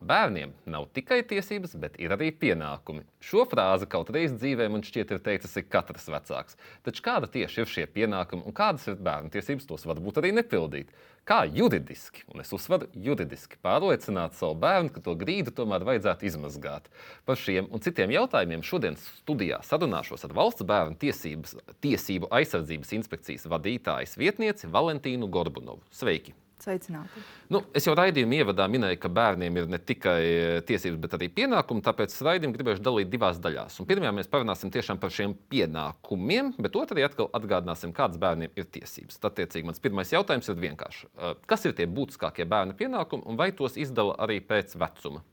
Bērniem 0.00 0.54
nav 0.64 0.86
tikai 0.96 1.18
tiesības, 1.28 1.74
bet 1.76 1.98
ir 2.00 2.14
arī 2.14 2.30
pienākumi. 2.32 3.02
Šo 3.20 3.42
frāzi 3.44 3.84
kaut 3.90 4.08
reiz 4.14 4.32
dzīvē 4.32 4.70
man 4.72 4.80
šķiet 4.86 5.12
ir 5.12 5.20
teicis 5.20 5.58
katrs 5.68 6.08
vecāks. 6.08 6.56
Taču 6.86 7.04
kāda 7.04 7.28
tieši 7.28 7.60
ir 7.60 7.68
šie 7.68 7.84
pienākumi 7.84 8.46
un 8.48 8.56
kādas 8.56 8.88
ir 8.88 8.96
bērnu 8.96 9.28
tiesības, 9.34 9.68
tos 9.68 9.84
varbūt 9.84 10.22
arī 10.22 10.32
nepildīt? 10.38 10.96
Kā 11.28 11.42
juridiski, 11.44 12.24
un 12.32 12.40
es 12.40 12.48
uzsveru 12.56 12.88
juridiski, 12.96 13.60
pārliecināt 13.60 14.40
savu 14.40 14.56
bērnu, 14.64 14.88
ka 14.94 15.04
to 15.04 15.12
grīdu 15.20 15.52
tomēr 15.52 15.84
vajadzētu 15.84 16.30
izmazgāt? 16.32 16.88
Par 17.28 17.36
šiem 17.36 17.68
un 17.68 17.84
citiem 17.84 18.16
jautājumiem 18.16 18.64
šodien 18.64 18.96
studijā 19.20 19.60
sarunāšos 19.68 20.24
ar 20.24 20.36
Valsts 20.40 20.64
bērnu 20.64 20.96
tiesības, 21.04 21.58
tiesību 21.84 22.32
aizsardzības 22.40 22.96
inspekcijas 23.02 23.50
vadītājas 23.52 24.16
vietnieci 24.16 24.72
Valentīnu 24.72 25.28
Gorbunovu. 25.28 25.84
Sveiki! 25.92 26.32
Sveicināti. 26.60 27.22
Nu, 27.48 27.62
es 27.76 27.86
jau 27.88 27.94
raidījuma 27.96 28.36
ievadā 28.42 28.66
minēju, 28.68 28.98
ka 29.00 29.08
bērniem 29.16 29.56
ir 29.56 29.70
ne 29.72 29.78
tikai 29.80 30.18
eh, 30.26 30.58
tiesības, 30.68 30.98
bet 31.00 31.16
arī 31.16 31.30
pienākumi. 31.32 31.84
Tāpēc 31.86 32.14
raidījumu 32.26 32.56
gribēšu 32.58 32.84
dalīt 32.84 33.08
divās 33.12 33.40
daļās. 33.40 33.78
Un 33.80 33.88
pirmajā 33.88 34.12
mēs 34.18 34.28
parunāsim 34.32 34.72
tiešām 34.74 35.00
par 35.00 35.14
šiem 35.14 35.32
pienākumiem, 35.52 36.52
bet 36.60 36.76
otrā 36.76 37.06
atkal 37.08 37.30
atgādināsim, 37.36 37.94
kādas 37.96 38.20
bērniem 38.20 38.52
ir 38.60 38.68
tiesības. 38.76 39.16
Tad, 39.16 39.32
attiecīgi, 39.32 39.70
mans 39.70 39.80
pirmais 39.80 40.12
jautājums 40.12 40.52
ir 40.52 40.60
vienkārši. 40.66 41.08
Eh, 41.08 41.34
kas 41.48 41.64
ir 41.64 41.76
tie 41.78 41.88
būtiskākie 41.88 42.44
bērnu 42.50 42.76
pienākumi 42.76 43.24
un 43.24 43.40
vai 43.40 43.52
tos 43.56 43.80
izdala 43.80 44.18
arī 44.20 44.42
pēc 44.44 44.76
vecuma? 44.80 45.24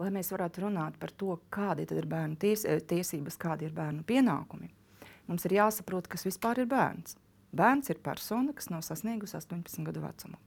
Lai 0.00 0.10
mēs 0.12 0.28
varētu 0.32 0.64
runāt 0.66 0.96
par 1.00 1.12
to, 1.16 1.38
kādi 1.52 1.86
ir 1.88 2.08
bērnu 2.08 2.36
ties, 2.40 2.64
eh, 2.64 2.80
tiesības, 2.80 3.36
kādi 3.40 3.68
ir 3.68 3.76
bērnu 3.76 4.04
pienākumi, 4.04 4.68
mums 5.28 5.44
ir 5.44 5.56
jāsaprot, 5.60 6.08
kas 6.08 6.24
vispār 6.24 6.64
ir 6.64 6.66
bērns. 6.72 7.16
Bērns 7.56 7.90
ir 7.92 8.00
persona, 8.04 8.54
kas 8.56 8.70
nav 8.72 8.82
sasniegusi 8.86 9.36
18 9.38 9.84
gadu 9.86 10.02
vecumu. 10.04 10.40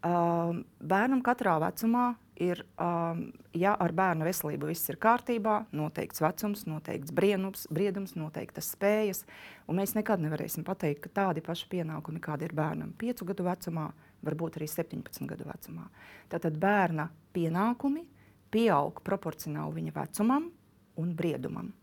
Uh, 0.00 0.62
bērnam 0.80 1.20
katrā 1.20 1.58
vecumā 1.60 2.14
ir, 2.40 2.62
um, 2.80 3.26
ja 3.52 3.74
ar 3.76 3.92
bērnu 3.92 4.24
veselību 4.24 4.70
viss 4.70 4.88
ir 4.88 4.96
kārtībā, 5.00 5.58
noteikts 5.76 6.22
vecums, 6.24 6.62
noteikts 6.64 7.12
brienums, 7.12 7.66
briedums, 7.68 8.14
noteiktas 8.16 8.70
spējas. 8.72 9.26
Mēs 9.68 9.92
nekad 9.98 10.22
nevarēsim 10.24 10.64
pateikt, 10.64 11.02
ka 11.04 11.12
tādi 11.20 11.44
paši 11.44 11.68
pienākumi, 11.74 12.22
kādi 12.24 12.48
ir 12.48 12.56
bērnam 12.56 12.94
5 13.00 13.26
gadu 13.28 13.44
vecumā, 13.44 13.90
varbūt 14.24 14.56
arī 14.56 14.70
17 14.72 15.28
gadu 15.28 15.48
vecumā. 15.50 15.84
Tātad 16.32 16.56
bērna 16.60 17.10
pienākumi 17.36 18.06
pieaug 18.50 19.04
proporcionāli 19.04 19.82
viņa 19.82 19.96
vecumam 20.00 20.48
un 20.96 21.12
briedumam. 21.16 21.74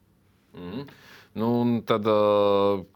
Mm. 0.57 0.89
Nu, 1.37 1.47
tad, 1.85 2.07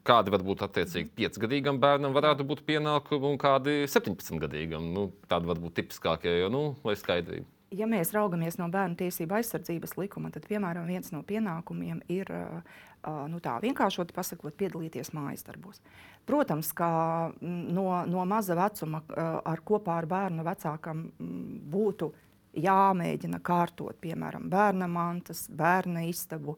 kādi 0.08 0.34
var 0.34 0.42
būt 0.42 0.64
attiecīgi 0.66 1.12
5-gadīgam 1.20 1.78
bērnam, 1.82 2.16
varētu 2.16 2.46
būt 2.50 2.64
pienākumi, 2.66 3.28
un 3.30 3.42
kādi 3.42 3.84
17-gadīgam? 3.86 4.88
Nu, 4.96 5.12
tādi 5.30 5.50
var 5.52 5.62
būt 5.62 5.76
tipiskākie, 5.78 6.40
jo, 6.42 6.48
nu, 6.50 6.62
lai 6.88 6.96
skaidrība. 6.98 7.46
Ja 7.72 7.86
mēs 7.88 8.10
raugamies 8.12 8.58
no 8.60 8.66
bērnu 8.68 8.98
tiesību 9.00 9.38
aizsardzības 9.38 9.94
likuma, 9.96 10.32
tad, 10.34 10.44
piemēram, 10.50 10.90
viens 10.90 11.14
no 11.14 11.22
pienākumiem 11.24 12.02
ir 12.12 12.28
nu, 13.32 13.38
tā 13.40 13.54
vienkāršot 13.64 14.12
pasakot, 14.16 14.58
piedalīties 14.60 15.14
mājas 15.16 15.46
darbos. 15.48 15.80
Protams, 16.28 16.74
ka 16.76 16.90
no, 17.40 17.86
no 18.10 18.26
maza 18.28 18.58
vecuma 18.60 19.00
ar 19.16 19.64
kopā 19.64 20.02
ar 20.02 20.10
bērnu 20.10 20.44
vecākam 20.50 21.06
būtu 21.72 22.12
jāmēģina 22.60 23.40
kārtot, 23.40 23.96
piemēram, 24.04 24.50
bērna 24.52 24.90
mantas, 24.92 25.46
bērna 25.48 26.04
istabu, 26.10 26.58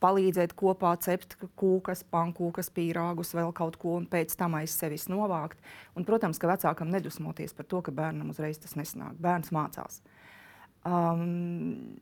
palīdzēt 0.00 0.54
kopā 0.58 0.92
cept 1.04 1.36
kūkas, 1.60 2.02
pankūkas, 2.12 2.70
pīrāgus, 2.74 3.34
vēl 3.36 3.52
kaut 3.56 3.76
ko, 3.80 3.96
un 4.00 4.08
pēc 4.10 4.34
tam 4.40 4.56
aiz 4.58 4.74
sevis 4.76 5.06
novākt. 5.12 5.60
Un, 5.96 6.06
protams, 6.08 6.40
ka 6.40 6.50
vecākam 6.50 6.90
nedusmoties 6.92 7.54
par 7.56 7.68
to, 7.70 7.82
ka 7.84 7.94
bērnam 7.94 8.32
uzreiz 8.32 8.60
tas 8.62 8.76
nesanāk. 8.78 9.18
Bērns 9.20 9.52
mācās. 9.54 10.00
Um, 10.88 12.00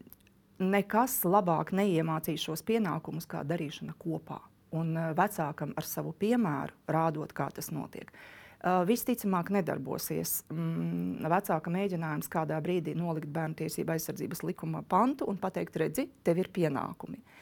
nekas 0.63 1.21
labāk 1.27 1.75
neiemācīs 1.75 2.47
šos 2.47 2.63
pienākumus, 2.67 3.27
kā 3.31 3.43
darīšana 3.47 3.97
kopā. 3.99 4.41
Un 4.79 4.95
uh, 4.95 5.13
vecākam 5.19 5.75
ar 5.79 5.87
savu 5.89 6.15
piemēru 6.19 6.93
rādot, 6.93 7.33
kā 7.35 7.49
tas 7.55 7.73
notiek. 7.75 8.13
Uh, 8.59 8.83
visticamāk, 8.87 9.53
nedarbosies 9.55 10.41
mm, 10.51 11.27
vecāka 11.31 11.71
mēģinājums 11.71 12.31
kādā 12.31 12.59
brīdī 12.63 12.95
nolikt 12.99 13.31
bērnu 13.31 13.55
tiesību 13.61 13.95
aizsardzības 13.95 14.43
likuma 14.43 14.83
pantu 14.83 15.29
un 15.31 15.39
pateikt, 15.39 15.79
redzi, 15.79 16.09
tev 16.27 16.43
ir 16.43 16.51
pienākumi. 16.55 17.23
Uh, 17.23 17.38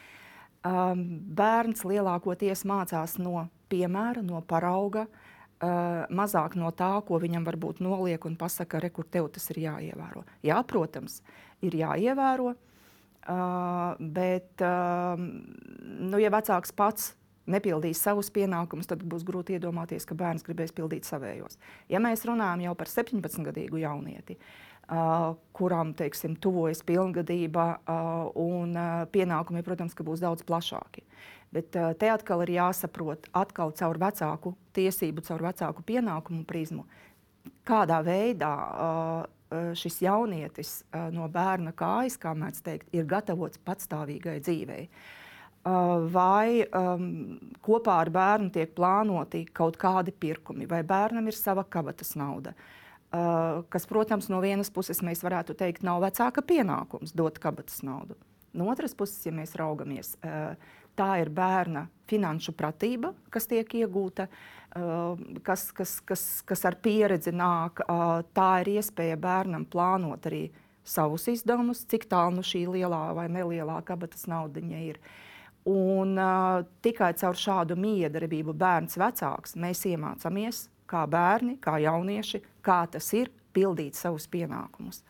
um, 0.67 1.03
bērns 1.37 1.85
lielākoties 1.87 2.65
mācās 2.67 3.17
no 3.21 3.47
piemēra, 3.71 4.23
no 4.25 4.41
parauga, 4.47 5.05
uh, 5.07 6.05
mazāk 6.13 6.57
no 6.59 6.71
tā, 6.75 6.91
ko 7.07 7.19
viņam 7.23 7.47
varbūt 7.47 7.81
noliek 7.83 8.25
un 8.27 8.37
pasaka, 8.39 8.81
re, 8.83 8.91
kur 8.93 9.07
tev 9.09 9.31
tas 9.35 9.47
ir 9.53 9.63
jāievēro. 9.67 10.25
Jā, 10.45 10.59
protams, 10.67 11.21
ir 11.65 11.77
jāievēro, 11.79 12.53
uh, 12.53 13.95
bet, 13.99 14.53
uh, 14.61 15.15
nu, 15.17 16.21
ja 16.21 16.33
vecāks 16.33 16.75
pats 16.75 17.13
nepildīs 17.47 18.01
savus 18.03 18.27
pienākumus, 18.35 18.89
tad 18.89 19.03
būs 19.07 19.23
grūti 19.27 19.55
iedomāties, 19.55 20.03
ka 20.07 20.17
bērns 20.19 20.43
gribēs 20.43 20.73
pildīt 20.75 21.07
savējos. 21.07 21.55
Ja 21.87 22.01
mēs 22.03 22.25
runājam 22.27 22.65
jau 22.65 22.73
par 22.75 22.91
17-gadīgu 22.91 23.79
jaunieti, 23.85 24.35
uh, 24.35 24.66
Kuram 24.87 25.91
teiksim, 25.99 26.37
tuvojas 26.39 26.79
pilngadība, 26.87 27.65
un 28.39 28.77
pienākumi, 29.11 29.63
protams, 29.65 29.95
būs 29.99 30.23
daudz 30.23 30.45
plašāki. 30.47 31.03
Bet 31.51 31.75
te 31.75 32.11
atkal 32.11 32.45
ir 32.45 32.53
jāsaprot, 32.55 33.27
atkal 33.35 33.73
caur 33.75 33.99
vecāku 33.99 34.53
tiesību, 34.75 35.25
caur 35.27 35.43
vecāku 35.49 35.83
pienākumu 35.87 36.45
prizmu, 36.47 36.85
kādā 37.67 37.99
veidā 38.03 38.53
šis 39.75 40.01
jaunietis 40.03 40.73
no 41.11 41.27
bērna 41.31 41.75
kājas, 41.75 42.15
kā 42.19 42.31
mēdz 42.35 42.63
teikt, 42.63 42.89
ir 42.95 43.07
gatavots 43.07 43.59
patstāvīgai 43.67 44.39
dzīvei. 44.39 44.87
Vai 46.15 46.63
um, 46.63 47.07
kopā 47.63 47.99
ar 48.05 48.11
bērnu 48.11 48.53
tiek 48.55 48.71
plānoti 48.75 49.43
kaut 49.51 49.75
kādi 49.79 50.13
pirkumi, 50.15 50.67
vai 50.67 50.79
bērnam 50.87 51.27
ir 51.27 51.35
sava 51.35 51.65
kabatas 51.67 52.13
nauda. 52.15 52.53
Uh, 52.55 52.86
kas, 53.11 53.85
protams, 53.87 54.27
no 54.29 54.41
vienas 54.43 54.71
puses 54.73 55.01
mēs 55.05 55.23
varētu 55.23 55.55
teikt, 55.57 55.85
nav 55.87 56.01
vecāka 56.03 56.43
pienākums 56.43 57.15
dot 57.15 57.39
kabatas 57.39 57.81
naudu. 57.87 58.17
No 58.57 58.67
otras 58.71 58.95
puses, 58.97 59.21
ja 59.25 59.31
mēs 59.35 59.55
raugamies, 59.59 60.15
tā 60.97 61.09
ir 61.21 61.29
bērna 61.31 61.87
finanšu 62.09 62.55
pratība, 62.57 63.13
kas 63.31 63.47
tiek 63.47 63.69
iegūta, 63.79 64.27
kas, 65.45 65.69
kas, 65.75 65.97
kas, 66.07 66.23
kas 66.47 66.65
ar 66.67 66.77
pieredzi 66.81 67.31
nāk. 67.35 67.83
Tā 68.33 68.49
ir 68.63 68.73
iespēja 68.77 69.19
bērnam 69.21 69.67
plānot 69.69 70.27
arī 70.29 70.47
savus 70.87 71.27
izdevumus, 71.31 71.83
cik 71.87 72.07
tālu 72.11 72.39
nu 72.39 72.45
šī 72.45 72.63
lielā 72.71 73.01
vai 73.15 73.27
nelielā 73.31 73.81
kabatas 73.87 74.27
naudiņa 74.31 74.83
ir. 74.87 74.99
Un, 75.67 76.13
uh, 76.15 76.61
tikai 76.79 77.09
caur 77.19 77.35
šādu 77.35 77.75
miedarbību 77.75 78.53
bērns 78.55 78.95
vecāks 79.01 79.57
mēs 79.59 79.81
iemācāmies 79.89 80.61
kā 80.89 81.03
bērni, 81.09 81.57
kā 81.61 81.77
jaunieši, 81.83 82.41
kā 82.65 82.83
tas 82.91 83.11
ir 83.17 83.31
pildīt 83.55 83.97
savus 83.97 84.27
pienākumus. 84.31 85.03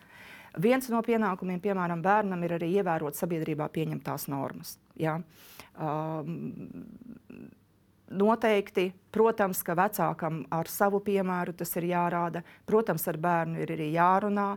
Viens 0.58 0.90
no 0.90 1.04
pienākumiem, 1.06 1.60
piemēram, 1.62 2.02
bērnam 2.02 2.42
ir 2.46 2.56
arī 2.58 2.72
ievērot 2.80 3.18
sabiedrībā 3.18 3.68
pieņemtās 3.74 4.26
normas. 4.32 4.78
Ja? 4.98 5.20
Um, 5.78 6.34
noteikti, 8.10 8.90
protams, 9.14 9.62
ka 9.66 9.76
vecākam 9.78 10.42
ar 10.54 10.72
savu 10.72 11.04
piemēru 11.06 11.54
tas 11.60 11.76
ir 11.78 11.92
jārāda. 11.92 12.42
Protams, 12.66 13.06
ar 13.12 13.22
bērnu 13.22 13.62
ir 13.62 13.78
arī 13.78 13.92
jārunā. 13.94 14.52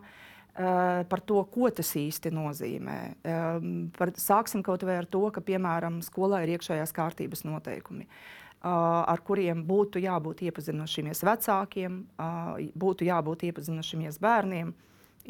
Uh, 0.51 1.05
par 1.09 1.21
to, 1.25 1.39
ko 1.53 1.69
tas 1.73 1.93
īsti 1.97 2.33
nozīmē. 2.35 2.99
Um, 3.23 3.69
par, 3.97 4.11
sāksim 4.19 4.65
kaut 4.67 4.83
vai 4.85 4.97
ar 4.99 5.07
to, 5.09 5.23
ka, 5.35 5.45
piemēram, 5.45 6.01
skolā 6.05 6.43
ir 6.45 6.57
iekšējās 6.57 6.97
kārtības 6.97 7.45
noteikumi. 7.47 8.09
Uh, 8.09 8.40
ar 8.61 9.23
kuriem 9.25 9.63
būtu 9.67 10.03
jābūt 10.03 10.43
iepazinušamies 10.49 11.25
vecākiem, 11.25 12.03
būtu 12.77 13.09
jābūt 13.09 13.47
iepazinušamies 13.49 14.21
bērniem. 14.21 14.75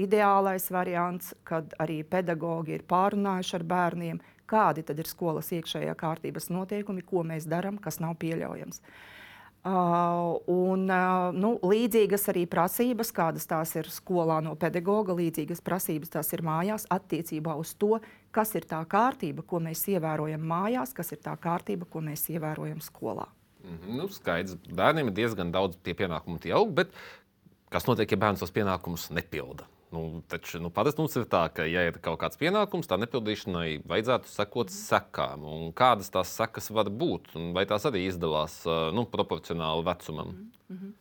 Ideālais 0.00 0.70
variants, 0.70 1.34
kad 1.44 1.74
arī 1.82 2.00
pedagogi 2.06 2.76
ir 2.78 2.84
pārunājuši 2.88 3.56
ar 3.58 3.64
bērniem, 3.72 4.20
kādi 4.50 4.82
tad 4.86 4.98
ir 4.98 5.10
skolas 5.10 5.50
iekšējā 5.54 5.94
kārtības 5.98 6.48
noteikumi, 6.50 7.02
ko 7.06 7.22
mēs 7.26 7.46
darām, 7.50 7.78
kas 7.82 8.00
nav 8.02 8.16
pieļaujams. 8.22 8.80
Uh, 8.80 9.19
un, 9.64 10.86
uh, 10.88 11.34
nu, 11.36 11.50
līdzīgas 11.60 12.28
arī 12.32 12.46
prasības, 12.48 13.10
kādas 13.12 13.44
tās 13.48 13.74
ir 13.76 13.90
skolā 13.92 14.38
no 14.44 14.54
pedagoga, 14.56 15.12
līdzīgas 15.16 15.60
prasības 15.64 16.14
tās 16.14 16.32
ir 16.32 16.42
mājās 16.46 16.86
attiecībā 16.88 17.56
uz 17.60 17.74
to, 17.76 17.98
kas 18.32 18.54
ir 18.56 18.64
tā 18.70 18.80
kārtība, 18.88 19.44
ko 19.44 19.60
mēs 19.60 19.84
ievērojam 19.92 20.40
mājās, 20.40 20.94
kas 20.96 21.12
ir 21.12 21.20
tā 21.24 21.36
kārtība, 21.36 21.88
ko 21.90 22.00
mēs 22.00 22.24
ievērojam 22.32 22.80
skolā. 22.80 23.28
Mm 23.60 23.76
-hmm. 23.76 23.96
nu, 23.96 24.08
skaidrs, 24.08 24.56
bērniem 24.72 25.08
ir 25.08 25.14
diezgan 25.14 25.52
daudz 25.52 25.76
tie 25.82 25.94
pienākumu, 25.94 26.38
tie 26.40 26.52
aug, 26.52 26.72
bet 26.72 26.88
kas 27.68 27.86
notiek, 27.86 28.10
ja 28.10 28.16
bērns 28.16 28.40
tos 28.40 28.52
pienākumus 28.52 29.10
nepilda? 29.10 29.66
Nu, 29.90 30.22
taču 30.31 30.60
nu, 30.62 30.70
parasti 30.70 31.02
mums 31.02 31.16
ir 31.19 31.25
tā, 31.31 31.42
ka, 31.50 31.64
ja 31.66 31.82
ir 31.88 31.96
kaut 32.02 32.20
kāds 32.22 32.38
pienākums, 32.38 32.87
tā 32.87 32.98
nepildīšanai 33.02 33.81
vajadzētu 33.90 34.31
sekot 34.31 34.70
sekām. 34.70 35.46
Kādas 35.75 36.12
tās 36.14 36.31
sekas 36.38 36.70
var 36.70 36.92
būt? 36.94 37.32
Vai 37.56 37.66
tās 37.66 37.88
arī 37.90 38.04
izdalās 38.06 38.60
nu, 38.94 39.06
proporcionāli 39.10 39.87
vecumam? 39.90 40.34
Mm 40.70 40.78
-hmm. 40.78 40.98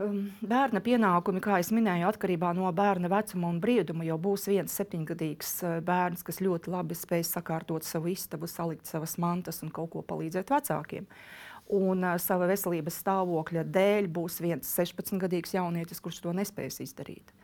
Bērna 0.00 0.80
pienākumi, 0.80 1.42
kā 1.44 1.58
jau 1.60 1.74
minēju, 1.76 2.06
atkarībā 2.08 2.54
no 2.56 2.70
bērna 2.72 3.08
vecuma 3.12 3.50
un 3.52 3.58
brieduma, 3.60 4.04
jau 4.04 4.16
būs 4.16 4.46
viens 4.48 4.72
septiņgadīgs 4.72 5.82
bērns, 5.84 6.22
kas 6.24 6.40
ļoti 6.40 6.72
labi 6.72 6.96
spēj 6.96 7.26
sakārtot 7.28 7.84
savu 7.84 8.08
istabu, 8.08 8.46
salikt 8.48 8.86
savas 8.86 9.18
mantas 9.18 9.60
un 9.62 9.68
kaut 9.68 9.90
ko 9.90 10.00
palīdzēt 10.00 10.48
vecākiem. 10.54 11.06
Un 11.68 12.00
uh, 12.02 12.16
sava 12.16 12.48
veselības 12.50 12.96
stāvokļa 13.02 13.66
dēļ 13.68 14.08
būs 14.08 14.40
viens 14.40 14.72
16-gadīgs 14.78 15.52
jaunietis, 15.54 16.00
kurš 16.00 16.22
to 16.24 16.32
nespēs 16.32 16.80
izdarīt. 16.80 17.34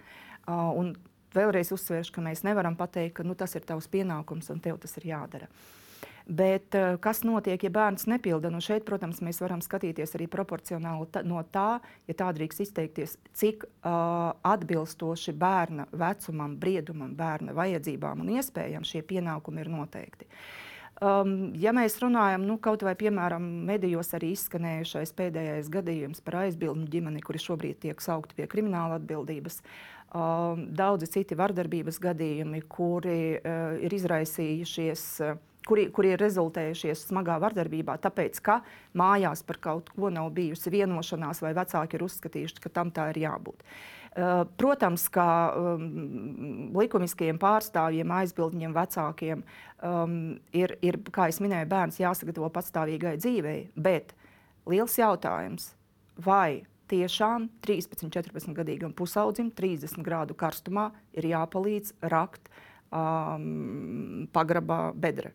Uh, 0.47 0.71
un 0.79 0.95
vēlreiz 1.37 1.73
uzsvēršu, 1.75 2.15
ka 2.15 2.25
mēs 2.25 2.45
nevaram 2.47 2.79
pateikt, 2.79 3.19
ka 3.19 3.27
nu, 3.27 3.35
tas 3.35 3.55
ir 3.59 3.67
tavs 3.67 3.91
pienākums 3.93 4.53
un 4.55 4.63
tev 4.63 4.79
tas 4.83 4.97
ir 5.01 5.11
jādara. 5.11 5.51
Uh, 5.51 5.87
Bet 6.27 6.75
uh, 6.75 6.97
kas 6.99 7.21
notiek, 7.23 7.63
ja 7.63 7.71
bērns 7.71 8.09
nepilda? 8.11 8.51
Nu 8.51 8.59
šeit, 8.59 8.83
protams, 8.87 9.21
mēs 9.23 9.39
varam 9.39 9.61
skatīties 9.63 10.17
arī 10.19 10.27
proporcionāli 10.31 11.07
ta, 11.15 11.23
no 11.23 11.39
tā, 11.55 11.79
ja 12.11 12.17
tā 12.19 12.33
drīkst 12.35 12.65
izteikties, 12.65 13.15
cik 13.31 13.63
uh, 13.63 14.33
atbilstoši 14.43 15.37
bērna 15.39 15.87
vecumam, 15.95 16.57
briedumam, 16.59 17.15
bērna 17.15 17.55
vajadzībām 17.55 18.25
un 18.25 18.35
iespējām 18.41 18.83
šie 18.83 19.05
pienākumi 19.07 19.63
ir 19.63 19.71
noteikti. 19.71 20.27
Um, 20.97 21.53
ja 21.61 21.71
mēs 21.77 22.01
runājam, 22.03 22.43
nu, 22.49 22.57
kaut 22.59 22.83
vai 22.83 22.97
piemēram, 22.99 23.47
medijos 23.69 24.11
arī 24.17 24.33
izskanējušais 24.35 25.13
pēdējais 25.15 25.71
gadījums 25.71 26.25
par 26.27 26.41
aizbildņu 26.47 26.89
ģimeni, 26.91 27.23
kuri 27.23 27.43
šobrīd 27.45 27.85
tiek 27.85 28.03
saukti 28.03 28.41
pie 28.41 28.49
krimināla 28.51 28.97
atbildības, 28.99 29.61
um, 29.61 29.67
daudzi 30.13 31.09
citi 31.11 31.37
vardarbības 31.37 31.99
gadījumi, 32.03 32.63
kuri 32.71 33.21
uh, 33.37 33.77
ir 33.83 33.97
izraisījušies. 33.97 35.05
Uh, 35.25 35.43
kuri, 35.67 35.89
kuri 35.91 36.13
ir 36.15 36.23
rezultējušies 36.23 37.09
smagā 37.09 37.41
vardarbībā, 37.43 37.97
tāpēc, 38.03 38.39
ka 38.45 38.61
mājās 38.97 39.43
par 39.47 39.59
kaut 39.63 39.91
ko 39.97 40.13
nav 40.15 40.31
bijusi 40.37 40.71
vienošanās, 40.71 41.43
vai 41.43 41.53
vecāki 41.57 41.99
ir 41.99 42.07
uzskatījuši, 42.07 42.63
ka 42.63 42.73
tam 42.79 42.93
tā 42.95 43.11
ir 43.13 43.25
jābūt. 43.25 43.65
Uh, 44.17 44.45
protams, 44.57 45.09
ka 45.13 45.27
um, 45.53 46.71
likumiskajiem 46.79 47.37
pārstāvjiem, 47.43 48.15
aizbildņiem, 48.21 48.77
vecākiem 48.77 49.43
um, 49.43 50.15
ir, 50.57 50.79
ir, 50.87 51.03
kā 51.13 51.27
jau 51.29 51.45
minēju, 51.45 51.69
bērns 51.69 52.01
jāsagatavo 52.01 52.49
patstāvīgai 52.55 53.19
dzīvei. 53.21 53.59
Bet 53.77 54.15
liels 54.71 54.97
jautājums, 54.97 55.75
vai 56.17 56.65
tiešām 56.91 57.49
13, 57.67 58.09
14 58.13 58.55
gadīgam 58.57 58.95
pusaudzim 58.97 59.51
30 59.51 60.03
grādu 60.07 60.37
karstumā 60.39 60.91
ir 61.17 61.29
jāpalīdz 61.33 61.95
rakt 62.13 62.51
um, 62.91 64.27
pagrabā 64.35 64.81
bedre 64.95 65.35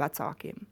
vecākiem. 0.00 0.66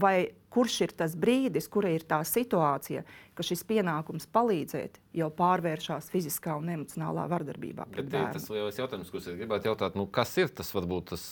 Vai, 0.00 0.34
kurš 0.54 0.80
ir 0.86 0.92
tas 0.98 1.16
brīdis, 1.18 1.68
kura 1.70 1.90
ir 1.94 2.04
tā 2.08 2.20
situācija, 2.26 3.04
ka 3.34 3.46
šis 3.46 3.64
pienākums 3.68 4.28
palīdzēt 4.34 5.00
jau 5.18 5.30
pārvēršas 5.34 6.10
fiziskā 6.12 6.56
un 6.58 6.70
emocionālā 6.76 7.26
vardarbībā? 7.30 7.88
Bet 7.96 8.12
tas 8.12 8.48
lielais 8.50 8.78
jautājums, 8.78 9.10
ko 9.10 9.22
es 9.22 9.28
gribētu 9.32 9.70
jautāt, 9.70 9.98
nu, 9.98 10.06
kas 10.06 10.36
ir 10.38 10.54
tas 10.54 10.70
varbūt 10.74 11.14
tas 11.14 11.26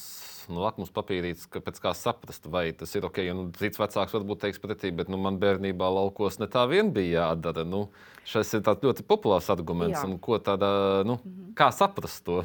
nu, 0.51 0.63
lakmus 0.63 0.91
papīrītis, 0.95 1.47
ka 1.51 1.63
pēc 1.65 1.79
kā 1.83 1.93
saprast, 1.97 2.47
vai 2.51 2.65
tas 2.77 2.95
ir 2.99 3.07
ok. 3.07 3.21
Ja, 3.27 3.37
nu, 3.37 3.49
cits 3.59 3.81
vecāks 3.81 4.15
varbūt 4.17 4.43
teiks 4.47 4.63
pretī, 4.63 4.93
bet 4.95 5.11
nu, 5.13 5.21
man 5.23 5.39
bērnībā 5.43 5.91
laukos 5.93 6.41
ne 6.43 6.49
tā 6.51 6.65
vien 6.71 6.93
bija 6.95 7.29
jādara. 7.29 7.67
Nu, 7.69 7.87
šis 8.29 8.57
ir 8.59 8.67
ļoti 8.67 9.07
populārs 9.07 9.51
arguments. 9.55 10.03
Ko 10.23 10.39
tādā, 10.39 10.73
nu, 11.07 11.19
mm 11.19 11.31
-hmm. 11.31 11.55
Kā 11.55 11.71
saprast 11.73 12.25
to? 12.25 12.45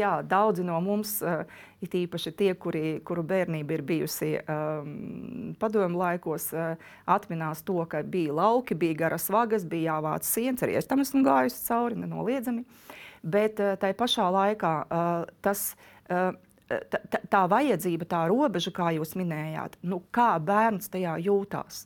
Jā, 0.00 0.10
daudzi 0.26 0.64
no 0.66 0.76
mums, 0.84 1.14
uh, 1.24 1.48
it 1.80 1.94
īpaši 1.96 2.32
tie, 2.36 2.50
kuri, 2.60 3.00
kuru 3.06 3.24
bērnība 3.24 3.78
ir 3.78 3.82
bijusi 3.88 4.34
um, 4.42 5.54
padomu 5.60 6.02
laikos, 6.02 6.50
uh, 6.52 6.74
atminās 7.08 7.64
to, 7.64 7.78
ka 7.88 8.02
bija 8.04 8.34
lauki, 8.36 8.76
bija 8.76 8.98
garas 9.06 9.30
vagas, 9.32 9.64
bija 9.68 9.94
jāvāc 9.94 10.28
sienas. 10.28 10.64
Arī 10.66 10.76
es 10.80 10.90
tam 10.90 11.00
esmu 11.04 11.24
gājusi 11.24 11.64
cauri, 11.70 11.96
nenoliedzami. 12.02 12.66
Bet 13.24 13.62
uh, 13.64 13.78
tai 13.80 13.94
pašā 13.96 14.28
laikā 14.34 14.74
tas. 15.44 15.72
Tā, 16.70 17.18
tā 17.26 17.38
vajadzība, 17.50 18.06
tā 18.06 18.20
robeža, 18.30 18.70
kā 18.70 18.92
jūs 18.94 19.16
minējāt, 19.18 19.72
nu, 19.90 19.96
kā 20.14 20.36
bērns 20.38 20.86
tajā 20.92 21.16
jūtās. 21.18 21.80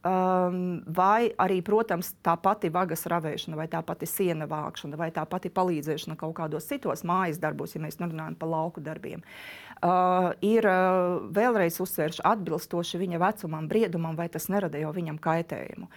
Um, 0.00 0.78
vai 0.88 1.28
arī, 1.36 1.58
protams, 1.60 2.14
tā 2.24 2.32
pati 2.40 2.70
vagas 2.72 3.02
ravēšana, 3.10 3.56
vai 3.58 3.66
tā 3.68 3.82
pati 3.84 4.06
siena 4.08 4.46
vākšana, 4.48 4.96
vai 4.96 5.10
tā 5.12 5.26
pati 5.28 5.50
palīdzēšana 5.52 6.16
kaut 6.16 6.38
kādos 6.38 6.70
citos 6.70 7.04
mājas 7.04 7.36
darbos, 7.42 7.74
ja 7.76 7.82
mēs 7.84 8.00
runājam 8.00 8.38
par 8.40 8.48
lauku 8.48 8.80
darbiem, 8.80 9.20
uh, 9.20 10.30
ir 10.40 10.64
uh, 10.64 11.18
vēlreiz 11.36 11.76
uzsvēršu 11.84 12.24
atbilstoši 12.32 13.00
viņa 13.02 13.20
vecumam, 13.20 13.68
briedumam, 13.68 14.16
vai 14.16 14.30
tas 14.32 14.48
nerada 14.48 14.80
jau 14.80 14.94
viņam 14.96 15.20
kaitējumu. 15.20 15.90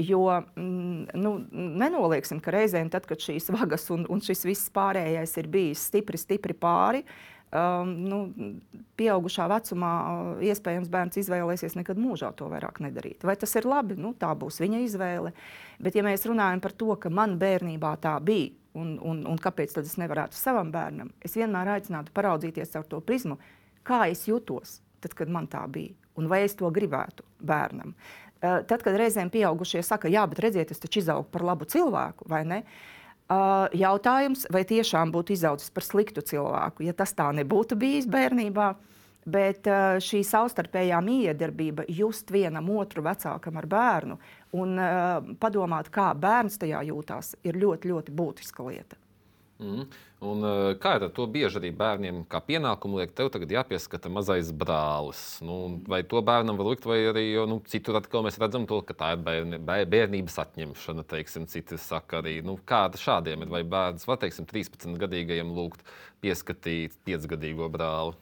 Jo 0.00 0.22
mm, 0.40 1.12
nu, 1.20 1.34
nenolieksim, 1.52 2.40
ka 2.40 2.54
reizēm, 2.56 2.88
tad, 2.88 3.04
kad 3.10 3.20
šīs 3.20 3.52
vagas 3.52 3.90
un, 3.92 4.08
un 4.08 4.24
šis 4.24 4.46
viss 4.48 4.72
pārējais 4.72 5.36
ir 5.36 5.52
bijis 5.52 5.84
stipri, 5.90 6.16
stipri 6.16 6.56
pāri, 6.56 7.04
uh, 7.04 7.39
um, 7.50 7.90
nu, 8.06 8.18
pieaugušā 8.98 9.46
vecumā 9.50 9.92
uh, 10.00 10.42
iespējams 10.44 10.90
bērns 10.92 11.20
izvēlēsies 11.22 11.76
nekad 11.78 12.00
mūžā 12.00 12.32
to 12.38 12.48
vairāk 12.50 12.80
nedarīt. 12.84 13.24
Vai 13.26 13.36
tas 13.40 13.54
ir 13.58 13.68
labi? 13.68 13.98
Nu, 13.98 14.12
tā 14.18 14.30
būs 14.38 14.60
viņa 14.62 14.82
izvēle. 14.86 15.34
Bet, 15.82 15.98
ja 15.98 16.04
mēs 16.06 16.26
runājam 16.28 16.62
par 16.62 16.74
to, 16.76 16.92
ka 17.00 17.12
man 17.12 17.38
bērnībā 17.40 17.96
tā 18.02 18.16
bija, 18.24 18.52
un, 18.78 18.94
un, 19.02 19.24
un 19.26 19.40
kāpēc 19.40 19.74
tad 19.74 19.88
es 19.88 19.98
nevarētu 20.00 20.38
savam 20.38 20.70
bērnam, 20.74 21.10
es 21.24 21.34
vienmēr 21.38 21.74
aicinātu 21.74 22.14
paraudzīties 22.14 22.76
caur 22.76 22.86
to 22.90 23.02
prizmu, 23.02 23.40
kā 23.86 24.04
es 24.12 24.26
jutos, 24.28 24.78
tad, 25.02 25.16
kad 25.18 25.32
man 25.32 25.50
tā 25.50 25.64
bija, 25.72 25.96
un 26.20 26.30
vai 26.30 26.44
es 26.46 26.54
to 26.58 26.70
gribētu 26.70 27.26
bērnam. 27.42 27.96
Uh, 28.40 28.62
tad, 28.64 28.80
kad 28.80 28.94
reizēm 28.96 29.28
pieaugušie 29.32 29.82
saka, 29.84 30.08
jā, 30.08 30.22
bet 30.30 30.38
redziet, 30.46 30.70
es 30.72 30.80
taču 30.80 31.02
izaugu 31.02 31.28
par 31.32 31.44
labu 31.44 31.66
cilvēku, 31.68 32.28
vai 32.30 32.44
ne? 32.48 32.62
Uh, 32.62 32.99
Jautājums, 33.30 34.46
vai 34.50 34.64
tiešām 34.66 35.12
būtu 35.14 35.36
izaudzis 35.36 35.70
par 35.70 35.86
sliktu 35.86 36.24
cilvēku, 36.26 36.82
ja 36.82 36.94
tas 36.96 37.14
tā 37.14 37.28
nebūtu 37.36 37.78
bijis 37.78 38.08
bērnībā. 38.10 38.72
Bet 39.30 39.68
šī 40.00 40.22
savstarpējā 40.24 40.96
miedarbība, 41.04 41.84
just 41.92 42.32
vienam 42.32 42.70
otru 42.72 43.04
vecākam 43.04 43.58
ar 43.60 43.66
bērnu 43.68 44.16
un 44.56 44.80
padomāt, 45.38 45.90
kā 45.92 46.08
bērns 46.16 46.56
tajā 46.58 46.80
jūtās, 46.88 47.34
ir 47.44 47.58
ļoti, 47.60 47.92
ļoti 47.92 48.14
būtiska 48.16 48.64
lieta. 48.66 48.96
Mm. 49.60 49.84
Un, 50.20 50.42
eh, 50.44 50.74
kā 50.76 50.98
ar 50.98 51.06
to 51.16 51.24
bieži 51.24 51.56
arī 51.56 51.70
bērniem, 51.72 52.26
kā 52.28 52.42
pienākumu 52.44 52.98
liek, 53.00 53.14
tev 53.16 53.30
tagad 53.32 53.54
jāpieskata 53.54 54.10
mazais 54.12 54.50
brālis? 54.52 55.40
Nu, 55.40 55.80
vai 55.88 56.02
to 56.04 56.20
bērnam 56.20 56.58
var 56.60 56.68
likt, 56.74 56.84
vai 56.84 56.98
arī 57.08 57.22
jo, 57.32 57.46
nu, 57.48 57.56
citur 57.64 57.96
atkal 57.96 58.26
mēs 58.26 58.36
redzam 58.36 58.66
to, 58.68 58.82
ka 58.84 58.92
tā 58.92 59.14
ir 59.16 59.22
bērni, 59.24 59.56
bērnības 59.64 60.36
atņemšana, 60.44 61.06
teiksim, 61.08 61.46
citi 61.48 61.80
saka 61.80 62.20
arī, 62.20 62.42
nu, 62.44 62.58
kāda 62.68 63.00
šādiem 63.00 63.46
ir, 63.46 63.48
vai 63.48 63.62
bērns 63.64 64.04
var, 64.04 64.20
teiksim, 64.20 64.44
13 64.44 65.00
gadīgajam 65.00 65.54
lūgt 65.56 65.88
pieskatīt 66.20 67.00
5 67.08 67.24
gadīgo 67.32 67.72
brāli? 67.72 68.12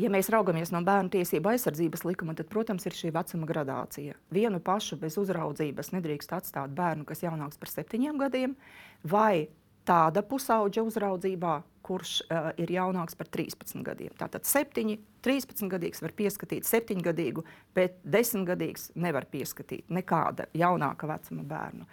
Ja 0.00 0.08
mēs 0.14 0.32
raugamies 0.32 0.72
no 0.72 0.80
bērnu 0.86 1.10
tiesību 1.10 1.52
aizsardzības 1.52 2.06
likuma, 2.06 2.32
tad, 2.38 2.48
protams, 2.48 2.88
ir 2.88 2.96
šī 2.96 3.12
vecuma 3.12 3.44
gradācija. 3.50 4.16
Vienu 4.32 4.62
pašu 4.64 4.96
bez 4.96 5.20
uzraudzības 5.20 5.92
nedrīkst 5.92 6.32
atstāt 6.32 6.72
bērnu, 6.72 7.04
kas 7.04 7.26
jaunāks 7.26 7.60
par 7.60 7.76
septiņiem 7.76 8.20
gadiem, 8.22 8.54
vai 9.02 9.50
tāda 9.88 10.22
pusauģa 10.26 10.84
uzraudzībā, 10.84 11.54
kurš 11.86 12.18
uh, 12.26 12.50
ir 12.60 12.70
jaunāks 12.74 13.16
par 13.16 13.30
13 13.32 13.82
gadiem. 13.86 14.12
Tātad 14.20 14.44
7, 14.48 14.98
13 15.24 15.72
gadīgs 15.72 16.02
var 16.04 16.14
pieskatīt 16.18 16.68
7 16.68 17.00
gadīgu, 17.04 17.44
bet 17.76 17.98
10 18.04 18.44
gadīgs 18.48 18.90
nevar 19.00 19.28
pieskatīt 19.32 19.88
nekāda 19.88 20.50
jaunāka 20.56 21.08
vecuma 21.08 21.46
bērnu. 21.48 21.88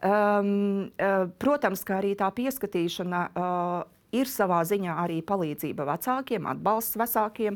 Um, 0.00 0.52
uh, 0.96 1.26
protams, 1.42 1.82
ka 1.84 1.98
arī 1.98 2.14
tā 2.16 2.30
pieskatīšana 2.36 3.24
uh, 3.34 3.80
ir 4.16 4.30
savā 4.30 4.62
ziņā 4.66 4.94
arī 5.02 5.20
palīdzība 5.26 5.84
vecākiem, 5.86 6.48
atbalsts 6.50 6.96
vecākiem, 6.98 7.54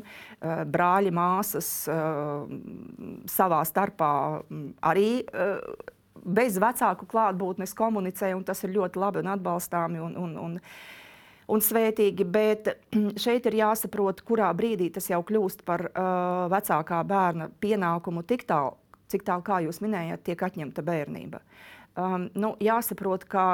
brāļi, 0.71 1.11
māsas 1.11 1.67
savā 3.35 3.59
starpā 3.67 4.11
arī 4.87 5.09
uh, 5.25 5.59
bez 6.23 6.59
vecāku 6.61 7.07
klātbūtnes 7.09 7.75
komunicē, 7.77 8.31
un 8.35 8.43
tas 8.47 8.63
ir 8.63 8.75
ļoti 8.75 9.01
labi 9.01 9.21
un 9.23 9.31
atbalstāmi. 9.35 10.01
Un, 10.01 10.15
un, 10.19 10.37
un, 10.41 10.57
un 11.51 11.63
svētīgi, 11.63 12.25
bet 12.25 12.71
šeit 13.21 13.47
ir 13.49 13.59
jāsaprot, 13.61 14.23
kurā 14.27 14.49
brīdī 14.57 14.89
tas 14.93 15.09
jau 15.11 15.21
kļūst 15.25 15.65
par 15.67 15.87
uh, 15.91 16.45
vecākā 16.53 17.01
bērna 17.07 17.49
pienākumu 17.61 18.25
tik 18.27 18.47
tālu, 18.49 18.75
cik 19.11 19.25
tālu, 19.27 19.45
kā 19.45 19.61
jūs 19.65 19.81
minējāt, 19.85 20.25
tiek 20.29 20.45
atņemta 20.49 20.85
bērnība. 20.85 21.41
Um, 21.95 22.29
nu, 22.35 22.55
jāsaprot, 22.63 23.23
ka 23.31 23.45